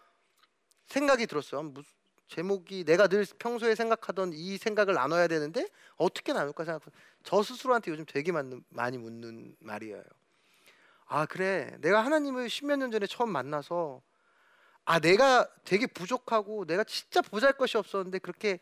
생각이 0.87 1.27
들었어요. 1.27 1.63
무슨 1.63 2.00
제목이 2.31 2.85
내가 2.85 3.09
늘 3.09 3.27
평소에 3.40 3.75
생각하던 3.75 4.31
이 4.33 4.57
생각을 4.57 4.95
나눠야 4.95 5.27
되는데 5.27 5.66
어떻게 5.97 6.33
나눌까 6.33 6.64
생각. 6.64 6.83
저 7.25 7.43
스스로한테 7.43 7.90
요즘 7.90 8.05
되게 8.07 8.31
많이 8.69 8.99
묻는 8.99 9.57
말이에요. 9.59 10.01
아 11.07 11.27
그래, 11.27 11.77
내가 11.81 12.05
하나님을 12.05 12.49
십몇 12.49 12.79
년 12.79 12.93
전에 12.93 13.09
처음 13.09 13.31
만나서 13.31 14.01
아 14.85 15.01
내가 15.01 15.49
되게 15.64 15.88
부족하고 15.88 16.66
내가 16.66 16.85
진짜 16.85 17.21
보잘것이 17.21 17.77
없었는데 17.77 18.21
그렇게 18.21 18.61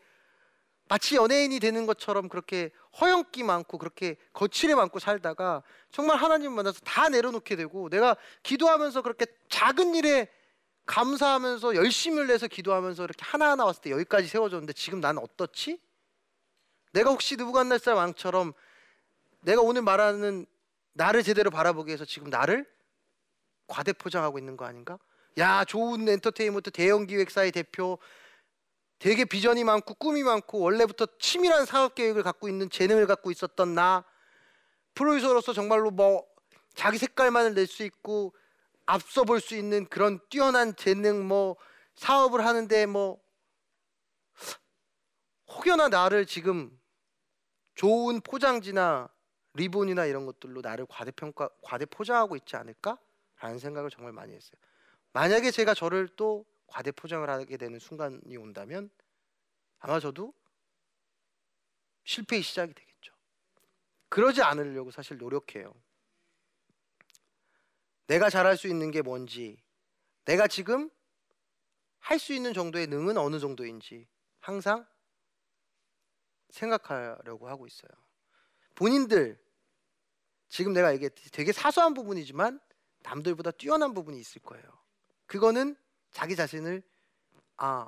마치 0.87 1.15
연예인이 1.15 1.59
되는 1.59 1.85
것처럼 1.85 2.27
그렇게 2.27 2.71
허영기 2.99 3.43
많고 3.43 3.77
그렇게 3.77 4.15
거칠에 4.33 4.73
많고 4.73 4.97
살다가 4.97 5.61
정말 5.91 6.17
하나님 6.17 6.53
만나서 6.53 6.79
다 6.79 7.07
내려놓게 7.07 7.55
되고 7.55 7.87
내가 7.89 8.17
기도하면서 8.41 9.03
그렇게 9.03 9.27
작은 9.47 9.93
일에 9.93 10.27
감사하면서 10.89 11.75
열심을 11.75 12.25
내서 12.25 12.47
기도하면서 12.47 13.03
이렇게 13.03 13.23
하나하나 13.23 13.63
왔을 13.63 13.81
때 13.83 13.91
여기까지 13.91 14.27
세워졌는데 14.27 14.73
지금 14.73 14.99
난 14.99 15.19
어떻지? 15.19 15.79
내가 16.93 17.11
혹시 17.11 17.35
느부갓네살 17.35 17.93
왕처럼 17.93 18.53
내가 19.41 19.61
오늘 19.61 19.83
말하는 19.83 20.47
나를 20.93 21.21
제대로 21.21 21.51
바라보기 21.51 21.89
위해서 21.89 22.05
지금 22.05 22.31
나를 22.31 22.65
과대 23.67 23.93
포장하고 23.93 24.39
있는 24.39 24.57
거 24.57 24.65
아닌가? 24.65 24.97
야 25.37 25.63
좋은 25.63 26.09
엔터테인먼트 26.09 26.71
대형 26.71 27.05
기획사의 27.05 27.51
대표 27.51 27.99
되게 28.97 29.25
비전이 29.25 29.63
많고 29.63 29.93
꿈이 29.93 30.23
많고 30.23 30.59
원래부터 30.59 31.05
치밀한 31.19 31.67
사업 31.67 31.93
계획을 31.93 32.23
갖고 32.23 32.49
있는 32.49 32.67
재능을 32.67 33.05
갖고 33.05 33.29
있었던 33.29 33.75
나 33.75 34.03
프로듀서로서 34.95 35.53
정말로 35.53 35.91
뭐 35.91 36.25
자기 36.73 36.97
색깔만을 36.97 37.53
낼 37.53 37.67
수 37.67 37.83
있고 37.83 38.33
앞서 38.89 39.23
볼 39.23 39.39
수 39.39 39.55
있는 39.55 39.85
그런 39.85 40.19
뛰어난 40.29 40.75
재능 40.75 41.27
뭐 41.27 41.57
사업을 41.93 42.43
하는데 42.43 42.87
뭐 42.87 43.21
혹여나 45.47 45.89
나를 45.89 46.25
지금 46.25 46.75
좋은 47.75 48.19
포장지나 48.21 49.07
리본이나 49.53 50.05
이런 50.05 50.25
것들로 50.25 50.61
나를 50.61 50.87
과대평가 50.89 51.49
과대 51.61 51.85
포장하고 51.85 52.35
있지 52.35 52.55
않을까라는 52.55 53.59
생각을 53.59 53.91
정말 53.91 54.11
많이 54.11 54.33
했어요. 54.33 54.59
만약에 55.13 55.51
제가 55.51 55.75
저를 55.75 56.07
또 56.15 56.45
과대 56.65 56.91
포장을 56.91 57.27
하게 57.29 57.57
되는 57.57 57.77
순간이 57.77 58.37
온다면 58.37 58.89
아마 59.77 59.99
저도 59.99 60.33
실패의 62.05 62.41
시작이 62.41 62.73
되겠죠. 62.73 63.13
그러지 64.09 64.41
않으려고 64.41 64.89
사실 64.89 65.17
노력해요. 65.17 65.75
내가 68.09 68.31
잘할 68.31 68.57
수 68.57 68.67
있는 68.67 68.89
게 68.89 69.03
뭔지, 69.03 69.61
내가 70.25 70.47
지금 70.47 70.89
할 71.99 72.17
수 72.17 72.33
있는 72.33 72.53
정도의 72.53 72.87
능은 72.87 73.17
어느 73.17 73.39
정도인지 73.39 74.07
항상 74.39 74.87
생각하려고 76.49 77.47
하고 77.47 77.67
있어요. 77.67 77.91
본인들 78.73 79.39
지금 80.47 80.73
내가 80.73 80.91
이게 80.91 81.09
되게 81.31 81.51
사소한 81.51 81.93
부분이지만 81.93 82.59
남들보다 83.03 83.51
뛰어난 83.51 83.93
부분이 83.93 84.19
있을 84.19 84.41
거예요. 84.41 84.63
그거는 85.27 85.75
자기 86.11 86.35
자신을 86.35 86.81
아 87.57 87.87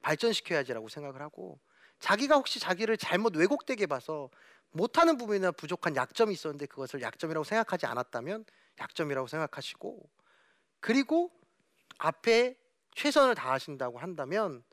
발전시켜야지라고 0.00 0.88
생각을 0.88 1.20
하고 1.20 1.60
자기가 1.98 2.36
혹시 2.36 2.58
자기를 2.58 2.96
잘못 2.96 3.36
왜곡되게 3.36 3.86
봐서 3.86 4.30
못하는 4.70 5.18
부분이나 5.18 5.52
부족한 5.52 5.94
약점이 5.94 6.32
있었는데 6.32 6.64
그것을 6.66 7.02
약점이라고 7.02 7.44
생각하지 7.44 7.84
않았다면 7.84 8.46
약점이라고 8.80 9.26
생각하시고 9.28 10.10
그리고 10.80 11.30
앞에 11.98 12.58
최선을 12.94 13.34
다하신다고 13.34 13.98
한다면 13.98 14.64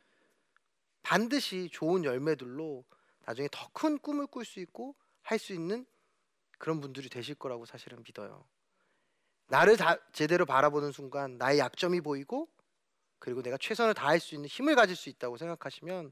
반드시 1.04 1.70
좋은 1.72 2.04
열매들로 2.04 2.84
나중에 3.26 3.48
더 3.52 3.70
큰 3.74 3.98
꿈을 4.00 4.28
꿀 4.28 4.46
수 4.46 4.60
있고 4.60 4.96
할 5.22 5.38
수 5.40 5.54
있는 5.54 5.86
그런 6.58 6.82
분들이 6.82 7.10
되실 7.10 7.36
거라고 7.36 7.66
사실은 7.66 8.04
믿어요. 8.04 8.46
나를 9.48 9.78
다 9.78 9.98
제대로 10.12 10.46
바라보는 10.46 10.92
순간 10.92 11.38
나의 11.38 11.60
약점이 11.60 12.02
보이고 12.02 12.50
그리고 13.20 13.42
내가 13.42 13.58
최선을 13.58 13.94
다할 13.94 14.20
수 14.20 14.36
있는 14.36 14.48
힘을 14.48 14.76
가질 14.76 14.96
수 14.96 15.10
있다고 15.10 15.38
생각하시면 15.38 16.12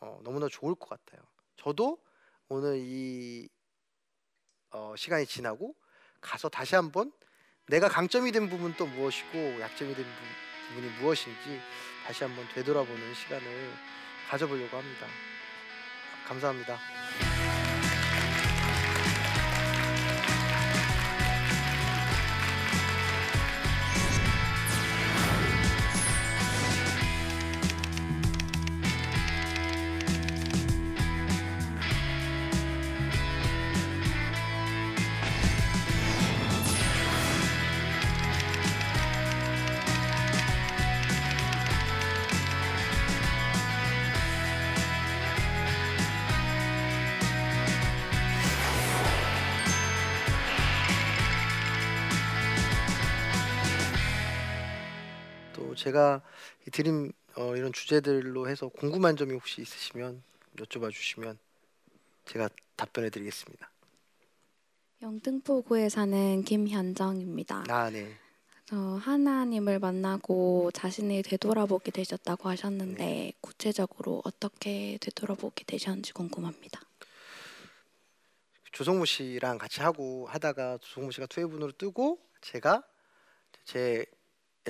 어, 0.00 0.20
너무나 0.24 0.48
좋을 0.48 0.74
것 0.74 0.88
같아요. 0.88 1.22
저도 1.56 2.02
오늘 2.48 2.78
이 2.78 3.48
어, 4.70 4.94
시간이 4.96 5.26
지나고 5.26 5.74
가서 6.20 6.48
다시 6.48 6.74
한번 6.74 7.12
내가 7.66 7.88
강점이 7.88 8.32
된 8.32 8.48
부분 8.48 8.74
또 8.76 8.86
무엇이고 8.86 9.60
약점이 9.60 9.94
된 9.94 10.04
부, 10.04 10.74
분이 10.74 10.88
무엇인지 11.00 11.60
다시 12.04 12.24
한번 12.24 12.46
되돌아보는 12.54 13.14
시간을 13.14 13.72
가져보려고 14.28 14.76
합니다. 14.76 15.06
감사합니다. 16.26 16.78
제가 55.80 56.20
이 56.66 56.70
드림 56.70 57.10
어, 57.36 57.56
이런 57.56 57.72
주제들로 57.72 58.48
해서 58.48 58.68
궁금한 58.68 59.16
점이 59.16 59.32
혹시 59.32 59.62
있으시면 59.62 60.22
여쭤봐 60.56 60.90
주시면 60.92 61.38
제가 62.26 62.50
답변해 62.76 63.08
드리겠습니다. 63.08 63.70
영등포구에 65.00 65.88
사는 65.88 66.44
김현정입니다. 66.44 67.64
아, 67.68 67.88
네. 67.88 68.14
저 68.66 68.76
하나님을 68.76 69.78
만나고 69.78 70.70
자신이 70.72 71.22
되돌아보게 71.22 71.90
되셨다고 71.90 72.50
하셨는데 72.50 73.04
네. 73.04 73.32
구체적으로 73.40 74.20
어떻게 74.24 74.98
되돌아보게 75.00 75.64
되셨는지 75.64 76.12
궁금합니다. 76.12 76.80
조성모 78.72 79.06
씨랑 79.06 79.56
같이 79.58 79.80
하고 79.80 80.26
하다가 80.26 80.78
조성모 80.78 81.10
씨가 81.10 81.26
투웨이분으로 81.26 81.72
뜨고 81.72 82.20
제가 82.42 82.84
제 83.64 84.04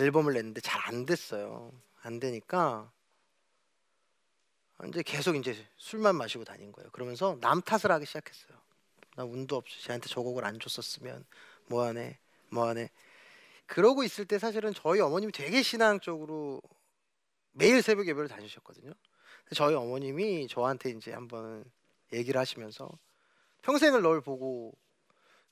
앨범을 0.00 0.34
냈는데 0.34 0.60
잘 0.60 0.80
안 0.88 1.06
됐어요. 1.06 1.72
안 2.02 2.18
되니까 2.18 2.90
이제 4.88 5.02
계속 5.02 5.36
이제 5.36 5.54
술만 5.76 6.16
마시고 6.16 6.44
다닌 6.44 6.72
거예요. 6.72 6.90
그러면서 6.90 7.36
남 7.40 7.60
탓을 7.60 7.92
하기 7.92 8.06
시작했어요. 8.06 8.58
나 9.16 9.24
운도 9.24 9.56
없이 9.56 9.82
쟤한테 9.84 10.08
저 10.08 10.22
곡을 10.22 10.44
안 10.44 10.58
줬었으면 10.58 11.24
뭐하네 11.66 12.18
뭐하네. 12.48 12.90
그러고 13.66 14.02
있을 14.02 14.24
때 14.24 14.38
사실은 14.38 14.72
저희 14.74 15.00
어머님이 15.00 15.32
되게 15.32 15.62
신앙적으로 15.62 16.60
매일 17.52 17.82
새벽 17.82 18.08
예배를 18.08 18.28
다니셨거든요. 18.28 18.92
저희 19.54 19.74
어머님이 19.74 20.48
저한테 20.48 20.90
이제 20.90 21.12
한번 21.12 21.64
얘기를 22.12 22.40
하시면서 22.40 22.90
평생을 23.62 24.02
널 24.02 24.20
보고 24.20 24.72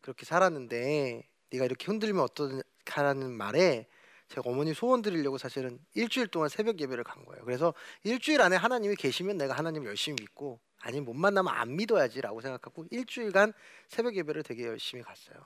그렇게 0.01 0.25
살았는데 0.25 1.23
네가 1.51 1.65
이렇게 1.65 1.87
흔들리면 1.87 2.23
어떡하라는 2.23 3.31
말에 3.31 3.87
제가 4.29 4.51
어머니 4.51 4.75
소원 4.75 5.03
드리려고 5.03 5.39
사실은 5.39 5.79
일주일 5.95 6.29
동안 6.29 6.49
새벽 6.49 6.81
예배를 6.81 7.05
간 7.05 7.25
거예요. 7.25 7.45
그래서 7.45 7.73
일주일 8.05 8.43
안에 8.43 8.57
하나님이 8.57 8.97
계시면 8.97 9.39
내가 9.39 9.55
하나님 9.55 9.85
열심히 9.85 10.17
믿고 10.21 10.61
아니면 10.81 11.07
못 11.07 11.15
만나면 11.15 11.53
안 11.53 11.77
믿어야지라고 11.77 12.41
생각하고 12.41 12.85
일주일간 12.91 13.53
새벽 13.89 14.17
예배를 14.17 14.43
되게 14.43 14.67
열심히 14.67 15.03
갔어요. 15.03 15.37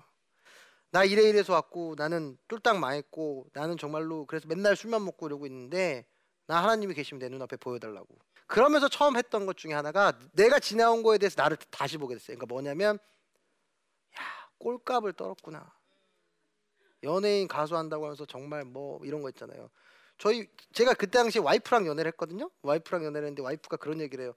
나 0.91 1.05
이래 1.05 1.23
이래서 1.23 1.55
왔고 1.55 1.95
나는 1.97 2.37
쫄딱 2.49 2.79
망했고 2.79 3.47
나는 3.55 3.79
정말로 3.79 4.27
그래서 4.27 4.47
맨날 4.49 4.77
술만 4.77 5.05
먹고 5.05 5.27
이러고 5.27 5.47
있는데 5.47 6.05
나 6.47 6.63
하나님이 6.63 6.93
계시면 6.95 7.19
내 7.21 7.29
눈앞에 7.29 7.57
보여달라고. 7.57 8.09
그러면서 8.47 8.89
처음 8.89 9.17
했던 9.17 9.47
것 9.47 9.57
중에 9.57 9.73
하나가 9.73 10.13
내가 10.33 10.59
지나온 10.59 11.03
거에 11.03 11.17
대해서 11.17 11.41
나를 11.41 11.57
다시 11.71 11.97
보게 11.97 12.15
됐어요. 12.15 12.37
그러니까 12.37 12.47
뭐냐면 12.47 12.99
야 14.17 14.21
꼴값을 14.59 15.15
떨었구나. 15.15 15.73
연예인 17.03 17.49
가수 17.49 17.77
한다고 17.77 18.05
하면서 18.05 18.25
정말 18.27 18.65
뭐 18.65 19.01
이런 19.05 19.23
거 19.23 19.29
있잖아요. 19.31 19.69
저희 20.19 20.47
제가 20.73 20.95
그때 20.95 21.19
당시에 21.19 21.43
와이프랑 21.43 21.87
연애를 21.87 22.11
했거든요. 22.13 22.51
와이프랑 22.63 23.05
연애를 23.05 23.27
했는데 23.27 23.43
와이프가 23.43 23.77
그런 23.77 24.01
얘기를 24.01 24.25
해요. 24.25 24.35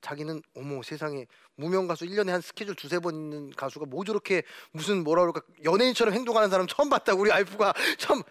자기는 0.00 0.42
어머 0.54 0.82
세상에 0.82 1.26
무명 1.56 1.86
가수 1.86 2.04
1년에 2.04 2.28
한 2.28 2.40
스케줄 2.40 2.74
두세 2.74 2.98
번 3.00 3.14
있는 3.14 3.50
가수가 3.50 3.86
뭐 3.86 4.04
저렇게 4.04 4.42
무슨 4.72 5.02
뭐라 5.02 5.22
그럴까 5.22 5.40
연예인처럼 5.64 6.14
행동하는 6.14 6.50
사람 6.50 6.66
처음 6.66 6.88
봤다고 6.88 7.20
우리 7.20 7.30
와이프가 7.30 7.72
참 7.98 8.22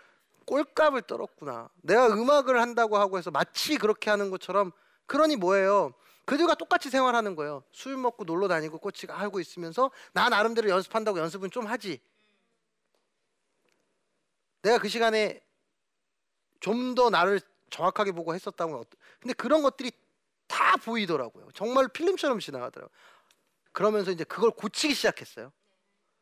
꼴값을 0.45 1.02
떨었구나. 1.04 1.69
내가 1.82 2.08
음악을 2.08 2.62
한다고 2.62 2.97
하고 2.97 3.17
해서 3.17 3.32
마치 3.32 3.78
그렇게 3.78 4.10
하는 4.10 4.30
것처럼 4.30 4.71
그러니 5.06 5.36
뭐예요? 5.36 5.93
그들과 6.26 6.56
똑같이 6.56 6.89
생활하는 6.89 7.36
거예요. 7.36 7.63
술 7.71 7.97
먹고 7.97 8.26
놀러 8.26 8.47
다니고 8.47 8.80
꼬치가 8.80 9.17
하고 9.17 9.39
있으면서 9.39 9.91
나 10.13 10.30
나름대로 10.30 10.69
연습한다고 10.69 11.19
연습은 11.19 11.52
좀 11.52 11.67
하지. 11.67 12.02
내가 14.67 14.80
그 14.80 14.89
시간에 14.89 15.41
좀 16.60 16.95
더 16.95 17.10
나를 17.10 17.39
정확하게 17.69 18.12
보고 18.12 18.34
했었다면 18.34 18.75
어떠... 18.75 18.97
근데 19.19 19.34
그런 19.34 19.62
것들이 19.62 19.91
다 20.47 20.77
보이더라고요. 20.77 21.49
정말 21.53 21.88
필름처럼 21.88 22.39
지나가더라고요. 22.39 22.95
그러면서 23.71 24.12
이제 24.12 24.23
그걸 24.23 24.51
고치기 24.51 24.93
시작했어요. 24.93 25.51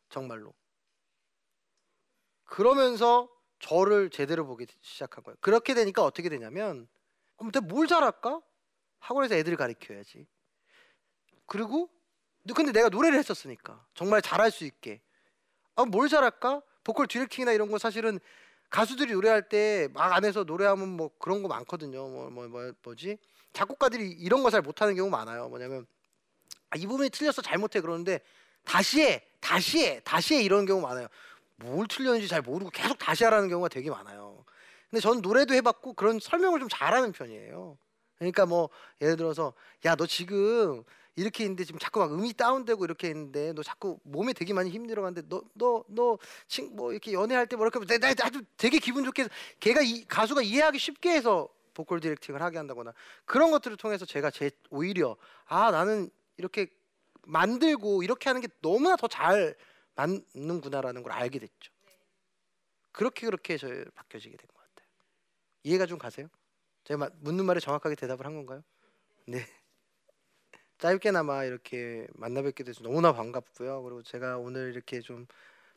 정말로. 0.09 0.53
그러면서 2.43 3.29
저를 3.59 4.09
제대로 4.09 4.45
보기 4.45 4.67
시작한 4.81 5.23
거예요. 5.23 5.37
그렇게 5.39 5.73
되니까 5.73 6.03
어떻게 6.03 6.29
되냐면 6.29 6.87
그럼 7.37 7.51
내가 7.51 7.65
뭘 7.65 7.87
잘할까? 7.87 8.41
학원에서 8.99 9.35
애들을 9.35 9.57
가르쳐야지. 9.57 10.27
그리고 11.45 11.89
근데 12.55 12.71
내가 12.71 12.89
노래를 12.89 13.17
했었으니까 13.17 13.85
정말 13.93 14.21
잘할 14.21 14.51
수 14.51 14.65
있게. 14.65 15.01
아, 15.75 15.85
뭘 15.85 16.09
잘할까? 16.09 16.61
보컬 16.85 17.07
디렉팅이나 17.07 17.51
이런 17.51 17.69
거 17.69 17.77
사실은 17.77 18.19
가수들이 18.69 19.11
노래할 19.13 19.49
때 19.49 19.89
막 19.93 20.13
안에서 20.13 20.43
노래하면 20.45 20.87
뭐 20.89 21.09
그런 21.19 21.41
거 21.41 21.49
많거든요. 21.49 22.07
뭐, 22.07 22.29
뭐, 22.29 22.47
뭐 22.47 22.71
뭐지? 22.83 23.17
작곡가들이 23.53 24.09
이런 24.11 24.43
거 24.43 24.49
잘 24.49 24.61
못하는 24.61 24.95
경우 24.95 25.09
많아요. 25.09 25.49
뭐냐면 25.49 25.85
아, 26.69 26.77
이 26.77 26.85
부분이 26.87 27.09
틀렸어 27.09 27.41
잘못해 27.41 27.81
그러는데 27.81 28.21
다시 28.63 29.01
해, 29.01 29.23
다시 29.41 29.85
해, 29.85 29.99
다시 30.03 30.35
해 30.35 30.41
이런 30.41 30.65
경우 30.65 30.81
많아요. 30.81 31.07
뭘 31.57 31.87
틀렸는지 31.87 32.27
잘 32.27 32.41
모르고 32.41 32.71
계속 32.71 32.97
다시 32.97 33.23
하라는 33.25 33.49
경우가 33.49 33.69
되게 33.69 33.89
많아요. 33.89 34.43
근데 34.89 35.01
저는 35.01 35.21
노래도 35.21 35.53
해봤고 35.53 35.93
그런 35.93 36.19
설명을 36.19 36.59
좀 36.59 36.69
잘하는 36.69 37.11
편이에요. 37.11 37.77
그러니까 38.17 38.45
뭐 38.45 38.69
예를 39.01 39.15
들어서 39.17 39.53
야 39.85 39.95
너 39.95 40.05
지금 40.07 40.83
이렇게 41.15 41.43
있는데 41.43 41.63
지금 41.63 41.79
자꾸 41.79 41.99
막 41.99 42.11
음이 42.13 42.33
다운되고 42.33 42.83
이렇게 42.85 43.07
있는데 43.09 43.53
너 43.53 43.63
자꾸 43.63 43.99
몸에 44.03 44.33
되게 44.33 44.53
많이 44.53 44.69
힘들어가는데 44.69 45.27
너 45.29 45.41
너 45.53 45.83
너친뭐 45.87 46.91
이렇게 46.91 47.13
연애할 47.13 47.47
때뭐 47.47 47.65
이렇게 47.65 47.79
내, 47.85 47.97
나 47.97 48.09
아주 48.25 48.41
되게 48.57 48.79
기분 48.79 49.03
좋게 49.05 49.23
해서 49.23 49.31
걔가 49.59 49.81
이 49.81 50.05
가수가 50.05 50.41
이해하기 50.41 50.77
쉽게 50.79 51.11
해서 51.11 51.47
보컬 51.73 51.99
디렉팅을 51.99 52.41
하게 52.41 52.57
한다거나 52.57 52.93
그런 53.25 53.51
것들을 53.51 53.77
통해서 53.77 54.05
제가 54.05 54.31
제 54.31 54.51
오히려 54.69 55.17
아 55.45 55.71
나는 55.71 56.09
이렇게 56.37 56.67
만들고 57.23 58.03
이렇게 58.03 58.29
하는 58.29 58.41
게 58.41 58.47
너무나 58.61 58.95
더 58.97 59.07
잘 59.07 59.55
맞는구나라는 59.95 61.03
걸 61.03 61.11
알게 61.13 61.39
됐죠. 61.39 61.71
그렇게 62.91 63.25
그렇게 63.25 63.57
저 63.57 63.67
바뀌어지게 63.95 64.37
된 64.37 64.47
것 64.47 64.57
같아요. 64.59 64.87
이해가 65.63 65.85
좀 65.85 65.97
가세요? 65.97 66.27
제가 66.85 67.09
묻는 67.21 67.45
말에 67.45 67.59
정확하게 67.59 67.95
대답을 67.95 68.25
한 68.25 68.35
건가요? 68.35 68.63
네. 69.27 69.45
짧게나마 70.79 71.45
이렇게 71.45 72.07
만나 72.13 72.41
뵙게 72.41 72.63
돼서 72.63 72.83
너무나 72.83 73.13
반갑고요. 73.13 73.83
그리고 73.83 74.03
제가 74.03 74.37
오늘 74.37 74.71
이렇게 74.71 75.01
좀 75.01 75.27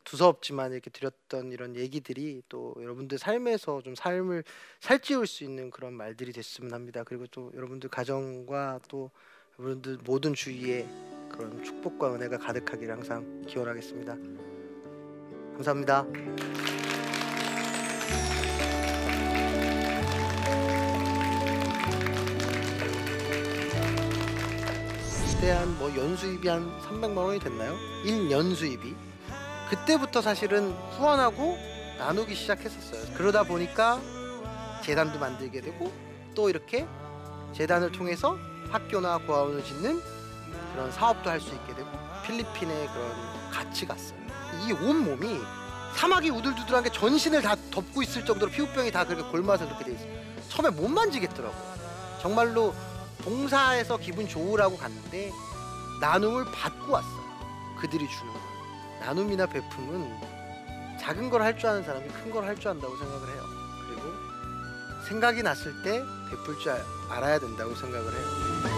두서없지만 0.04 0.72
이렇게 0.72 0.90
드렸던 0.90 1.52
이런 1.52 1.76
얘기들이 1.76 2.42
또 2.48 2.74
여러분들 2.80 3.18
삶에서 3.18 3.82
좀 3.82 3.94
삶을 3.94 4.44
살찌울 4.80 5.26
수 5.26 5.44
있는 5.44 5.70
그런 5.70 5.92
말들이 5.92 6.32
됐으면 6.32 6.72
합니다. 6.72 7.04
그리고 7.04 7.26
또 7.26 7.52
여러분들 7.54 7.90
가정과 7.90 8.80
또 8.88 9.10
여러분들 9.58 9.98
모든 10.04 10.34
주위에 10.34 10.86
그런 11.30 11.62
축복과 11.62 12.14
은혜가 12.14 12.38
가득하기를 12.38 12.94
항상 12.94 13.42
기원하겠습니다. 13.46 14.16
감사합니다. 15.54 16.06
그때 25.38 25.52
한 25.52 25.68
뭐 25.78 25.94
연수입이 25.94 26.48
한 26.48 26.68
300만 26.82 27.16
원이 27.16 27.38
됐나요? 27.38 27.76
1년 28.04 28.56
수입이 28.56 28.96
그때부터 29.70 30.20
사실은 30.20 30.72
후원하고 30.96 31.56
나누기 31.98 32.34
시작했었어요. 32.34 33.14
그러다 33.16 33.44
보니까 33.44 34.00
재단도 34.82 35.18
만들게 35.20 35.60
되고 35.60 35.92
또 36.34 36.48
이렇게 36.50 36.86
재단을 37.54 37.92
통해서 37.92 38.36
학교나 38.70 39.18
고아원을 39.18 39.62
짓는 39.64 40.00
그런 40.72 40.90
사업도 40.90 41.30
할 41.30 41.40
수 41.40 41.54
있게 41.54 41.74
되고 41.74 41.88
필리핀에 42.26 42.88
그런 42.88 43.50
같이 43.52 43.86
갔어요. 43.86 44.18
이 44.66 44.72
온 44.72 45.04
몸이 45.04 45.38
사막이 45.94 46.30
우들두들한 46.30 46.82
게 46.82 46.90
전신을 46.90 47.42
다 47.42 47.54
덮고 47.70 48.02
있을 48.02 48.24
정도로 48.24 48.50
피부병이 48.50 48.90
다 48.90 49.04
그렇게 49.04 49.22
골마서 49.30 49.66
그렇게 49.66 49.84
돼 49.84 49.92
있어요. 49.92 50.08
처음에 50.48 50.70
못 50.70 50.88
만지겠더라고요. 50.88 51.74
정말로 52.20 52.74
봉사해서 53.24 53.96
기분 53.98 54.26
좋으라고 54.28 54.76
갔는데 54.76 55.32
나눔을 56.00 56.44
받고 56.52 56.92
왔어요. 56.92 57.28
그들이 57.80 58.08
주는 58.08 58.32
거. 58.32 58.38
나눔이나 59.00 59.46
베품은 59.46 60.98
작은 61.00 61.30
걸 61.30 61.42
할 61.42 61.56
줄 61.58 61.68
아는 61.70 61.82
사람이 61.84 62.08
큰 62.08 62.30
걸 62.32 62.44
할 62.44 62.56
줄 62.56 62.68
안다고 62.68 62.96
생각을 62.96 63.28
해요. 63.28 63.42
그리고 63.86 64.02
생각이 65.08 65.42
났을 65.42 65.82
때 65.82 66.02
베풀 66.30 66.58
줄 66.58 66.72
알아야 67.08 67.38
된다고 67.38 67.74
생각을 67.74 68.12
해요. 68.12 68.77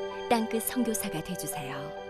땅끝 0.31 0.63
선교사가 0.63 1.21
되주세요. 1.21 2.00